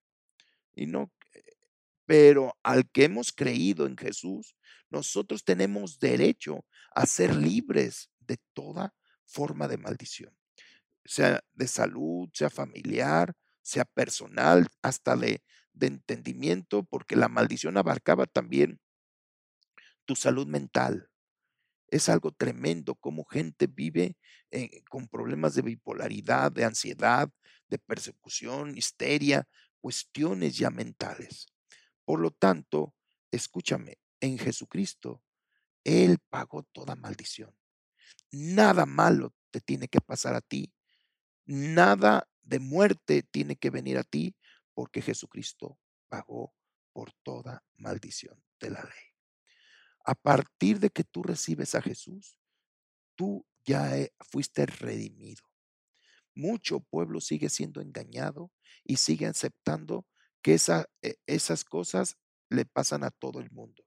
Y 0.74 0.86
no, 0.86 1.10
pero 2.08 2.56
al 2.62 2.88
que 2.90 3.04
hemos 3.04 3.32
creído 3.32 3.84
en 3.84 3.94
Jesús, 3.94 4.56
nosotros 4.88 5.44
tenemos 5.44 5.98
derecho 5.98 6.64
a 6.94 7.04
ser 7.04 7.36
libres 7.36 8.10
de 8.20 8.38
toda 8.54 8.94
forma 9.26 9.68
de 9.68 9.76
maldición, 9.76 10.34
sea 11.04 11.44
de 11.52 11.68
salud, 11.68 12.30
sea 12.32 12.48
familiar, 12.48 13.34
sea 13.60 13.84
personal, 13.84 14.68
hasta 14.80 15.16
de, 15.16 15.42
de 15.74 15.88
entendimiento, 15.88 16.82
porque 16.82 17.14
la 17.14 17.28
maldición 17.28 17.76
abarcaba 17.76 18.24
también 18.24 18.80
tu 20.06 20.16
salud 20.16 20.46
mental. 20.46 21.10
Es 21.88 22.08
algo 22.08 22.32
tremendo 22.32 22.94
cómo 22.94 23.26
gente 23.26 23.66
vive 23.66 24.16
eh, 24.50 24.82
con 24.88 25.08
problemas 25.08 25.54
de 25.54 25.60
bipolaridad, 25.60 26.52
de 26.52 26.64
ansiedad, 26.64 27.28
de 27.68 27.78
persecución, 27.78 28.78
histeria, 28.78 29.46
cuestiones 29.82 30.56
ya 30.56 30.70
mentales. 30.70 31.48
Por 32.08 32.20
lo 32.20 32.30
tanto, 32.30 32.94
escúchame, 33.30 33.98
en 34.18 34.38
Jesucristo, 34.38 35.22
Él 35.84 36.16
pagó 36.30 36.62
toda 36.62 36.94
maldición. 36.94 37.54
Nada 38.30 38.86
malo 38.86 39.34
te 39.50 39.60
tiene 39.60 39.88
que 39.88 40.00
pasar 40.00 40.34
a 40.34 40.40
ti. 40.40 40.72
Nada 41.44 42.26
de 42.40 42.60
muerte 42.60 43.24
tiene 43.30 43.56
que 43.56 43.68
venir 43.68 43.98
a 43.98 44.04
ti 44.04 44.34
porque 44.72 45.02
Jesucristo 45.02 45.78
pagó 46.08 46.54
por 46.94 47.12
toda 47.22 47.62
maldición 47.76 48.42
de 48.58 48.70
la 48.70 48.82
ley. 48.84 49.12
A 50.06 50.14
partir 50.14 50.80
de 50.80 50.88
que 50.88 51.04
tú 51.04 51.22
recibes 51.22 51.74
a 51.74 51.82
Jesús, 51.82 52.38
tú 53.16 53.44
ya 53.66 53.98
eh, 53.98 54.14
fuiste 54.20 54.64
redimido. 54.64 55.42
Mucho 56.34 56.80
pueblo 56.80 57.20
sigue 57.20 57.50
siendo 57.50 57.82
engañado 57.82 58.50
y 58.82 58.96
sigue 58.96 59.26
aceptando 59.26 60.06
que 60.42 60.56
e, 61.02 61.16
esas 61.26 61.64
cosas 61.64 62.16
le 62.50 62.64
pasan 62.64 63.04
a 63.04 63.10
todo 63.10 63.40
el 63.40 63.50
mundo. 63.50 63.84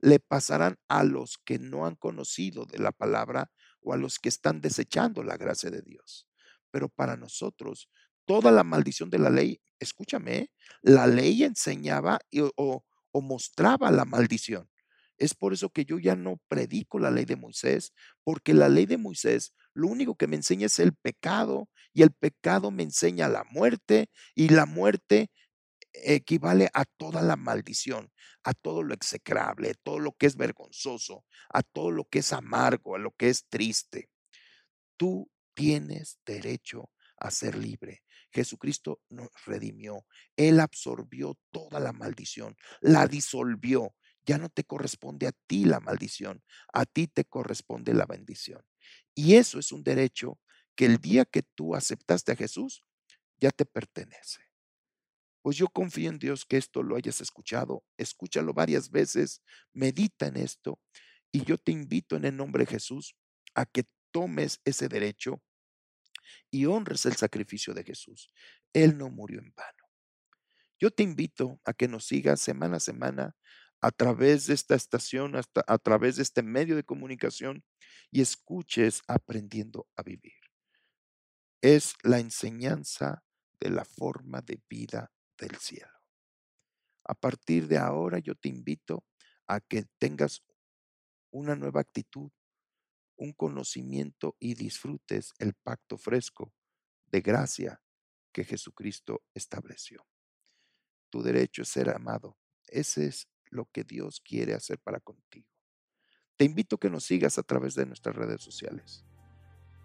Le 0.00 0.20
pasarán 0.20 0.76
a 0.88 1.02
los 1.02 1.38
que 1.44 1.58
no 1.58 1.86
han 1.86 1.96
conocido 1.96 2.66
de 2.66 2.78
la 2.78 2.92
palabra 2.92 3.50
o 3.80 3.92
a 3.92 3.96
los 3.96 4.18
que 4.18 4.28
están 4.28 4.60
desechando 4.60 5.22
la 5.22 5.36
gracia 5.36 5.70
de 5.70 5.82
Dios. 5.82 6.28
Pero 6.70 6.88
para 6.88 7.16
nosotros, 7.16 7.88
toda 8.24 8.52
la 8.52 8.64
maldición 8.64 9.10
de 9.10 9.18
la 9.18 9.30
ley, 9.30 9.60
escúchame, 9.80 10.50
la 10.82 11.06
ley 11.06 11.42
enseñaba 11.42 12.20
o 12.58 12.84
mostraba 13.20 13.90
la 13.90 14.04
maldición. 14.04 14.68
Es 15.18 15.34
por 15.34 15.52
eso 15.52 15.70
que 15.70 15.84
yo 15.84 15.98
ya 15.98 16.16
no 16.16 16.40
predico 16.48 16.98
la 16.98 17.10
ley 17.10 17.24
de 17.24 17.36
Moisés, 17.36 17.92
porque 18.24 18.54
la 18.54 18.68
ley 18.68 18.86
de 18.86 18.98
Moisés 18.98 19.54
lo 19.74 19.88
único 19.88 20.16
que 20.16 20.26
me 20.26 20.36
enseña 20.36 20.66
es 20.66 20.78
el 20.78 20.94
pecado 20.94 21.68
y 21.94 22.02
el 22.02 22.12
pecado 22.12 22.70
me 22.70 22.82
enseña 22.82 23.28
la 23.28 23.44
muerte 23.44 24.10
y 24.34 24.48
la 24.48 24.66
muerte 24.66 25.30
equivale 25.92 26.70
a 26.74 26.84
toda 26.84 27.22
la 27.22 27.36
maldición, 27.36 28.10
a 28.44 28.54
todo 28.54 28.82
lo 28.82 28.94
execrable, 28.94 29.74
todo 29.82 29.98
lo 29.98 30.12
que 30.12 30.26
es 30.26 30.36
vergonzoso, 30.36 31.24
a 31.50 31.62
todo 31.62 31.90
lo 31.90 32.04
que 32.04 32.20
es 32.20 32.32
amargo, 32.32 32.96
a 32.96 32.98
lo 32.98 33.12
que 33.12 33.28
es 33.28 33.46
triste. 33.48 34.08
Tú 34.96 35.30
tienes 35.54 36.18
derecho 36.24 36.90
a 37.16 37.30
ser 37.30 37.56
libre. 37.56 38.02
Jesucristo 38.30 39.00
nos 39.10 39.28
redimió. 39.44 40.06
Él 40.36 40.60
absorbió 40.60 41.38
toda 41.50 41.78
la 41.80 41.92
maldición, 41.92 42.56
la 42.80 43.06
disolvió. 43.06 43.94
Ya 44.24 44.38
no 44.38 44.48
te 44.48 44.64
corresponde 44.64 45.26
a 45.26 45.32
ti 45.46 45.64
la 45.64 45.80
maldición, 45.80 46.42
a 46.72 46.86
ti 46.86 47.08
te 47.08 47.24
corresponde 47.24 47.92
la 47.92 48.06
bendición. 48.06 48.64
Y 49.14 49.34
eso 49.34 49.58
es 49.58 49.72
un 49.72 49.82
derecho 49.82 50.38
que 50.74 50.86
el 50.86 50.98
día 50.98 51.24
que 51.24 51.42
tú 51.42 51.74
aceptaste 51.74 52.32
a 52.32 52.36
Jesús, 52.36 52.84
ya 53.38 53.50
te 53.50 53.66
pertenece. 53.66 54.51
Pues 55.42 55.56
yo 55.56 55.68
confío 55.68 56.08
en 56.08 56.18
Dios 56.18 56.44
que 56.44 56.56
esto 56.56 56.82
lo 56.82 56.96
hayas 56.96 57.20
escuchado, 57.20 57.84
escúchalo 57.98 58.54
varias 58.54 58.90
veces, 58.90 59.42
medita 59.72 60.28
en 60.28 60.36
esto 60.36 60.78
y 61.32 61.44
yo 61.44 61.58
te 61.58 61.72
invito 61.72 62.16
en 62.16 62.24
el 62.24 62.36
nombre 62.36 62.64
de 62.64 62.70
Jesús 62.70 63.16
a 63.54 63.66
que 63.66 63.84
tomes 64.12 64.60
ese 64.64 64.88
derecho 64.88 65.42
y 66.50 66.66
honres 66.66 67.06
el 67.06 67.16
sacrificio 67.16 67.74
de 67.74 67.82
Jesús. 67.82 68.32
Él 68.72 68.96
no 68.96 69.10
murió 69.10 69.40
en 69.40 69.52
vano. 69.54 69.88
Yo 70.78 70.90
te 70.90 71.02
invito 71.02 71.60
a 71.64 71.72
que 71.72 71.88
nos 71.88 72.06
sigas 72.06 72.40
semana 72.40 72.76
a 72.76 72.80
semana 72.80 73.36
a 73.80 73.90
través 73.90 74.46
de 74.46 74.54
esta 74.54 74.76
estación, 74.76 75.34
hasta 75.34 75.64
a 75.66 75.78
través 75.78 76.16
de 76.16 76.22
este 76.22 76.42
medio 76.42 76.76
de 76.76 76.84
comunicación 76.84 77.64
y 78.12 78.20
escuches 78.20 79.02
aprendiendo 79.08 79.88
a 79.96 80.02
vivir. 80.02 80.38
Es 81.60 81.94
la 82.02 82.20
enseñanza 82.20 83.24
de 83.58 83.70
la 83.70 83.84
forma 83.84 84.40
de 84.40 84.60
vida 84.68 85.10
del 85.42 85.56
cielo. 85.56 85.90
A 87.04 87.14
partir 87.14 87.66
de 87.66 87.78
ahora 87.78 88.20
yo 88.20 88.34
te 88.34 88.48
invito 88.48 89.04
a 89.48 89.60
que 89.60 89.84
tengas 89.98 90.44
una 91.30 91.56
nueva 91.56 91.80
actitud, 91.80 92.30
un 93.16 93.32
conocimiento 93.32 94.36
y 94.38 94.54
disfrutes 94.54 95.32
el 95.38 95.54
pacto 95.54 95.98
fresco 95.98 96.54
de 97.06 97.20
gracia 97.20 97.82
que 98.32 98.44
Jesucristo 98.44 99.22
estableció. 99.34 100.06
Tu 101.10 101.22
derecho 101.22 101.62
es 101.62 101.68
ser 101.68 101.90
amado. 101.90 102.38
Ese 102.68 103.06
es 103.06 103.28
lo 103.50 103.66
que 103.66 103.84
Dios 103.84 104.20
quiere 104.20 104.54
hacer 104.54 104.78
para 104.78 105.00
contigo. 105.00 105.48
Te 106.36 106.44
invito 106.44 106.76
a 106.76 106.80
que 106.80 106.88
nos 106.88 107.04
sigas 107.04 107.36
a 107.38 107.42
través 107.42 107.74
de 107.74 107.84
nuestras 107.84 108.16
redes 108.16 108.42
sociales. 108.42 109.04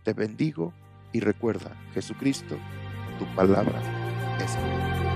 Te 0.05 0.13
bendigo 0.13 0.73
y 1.11 1.19
recuerda, 1.19 1.75
Jesucristo, 1.93 2.57
tu 3.19 3.25
palabra 3.35 3.81
es 4.39 5.06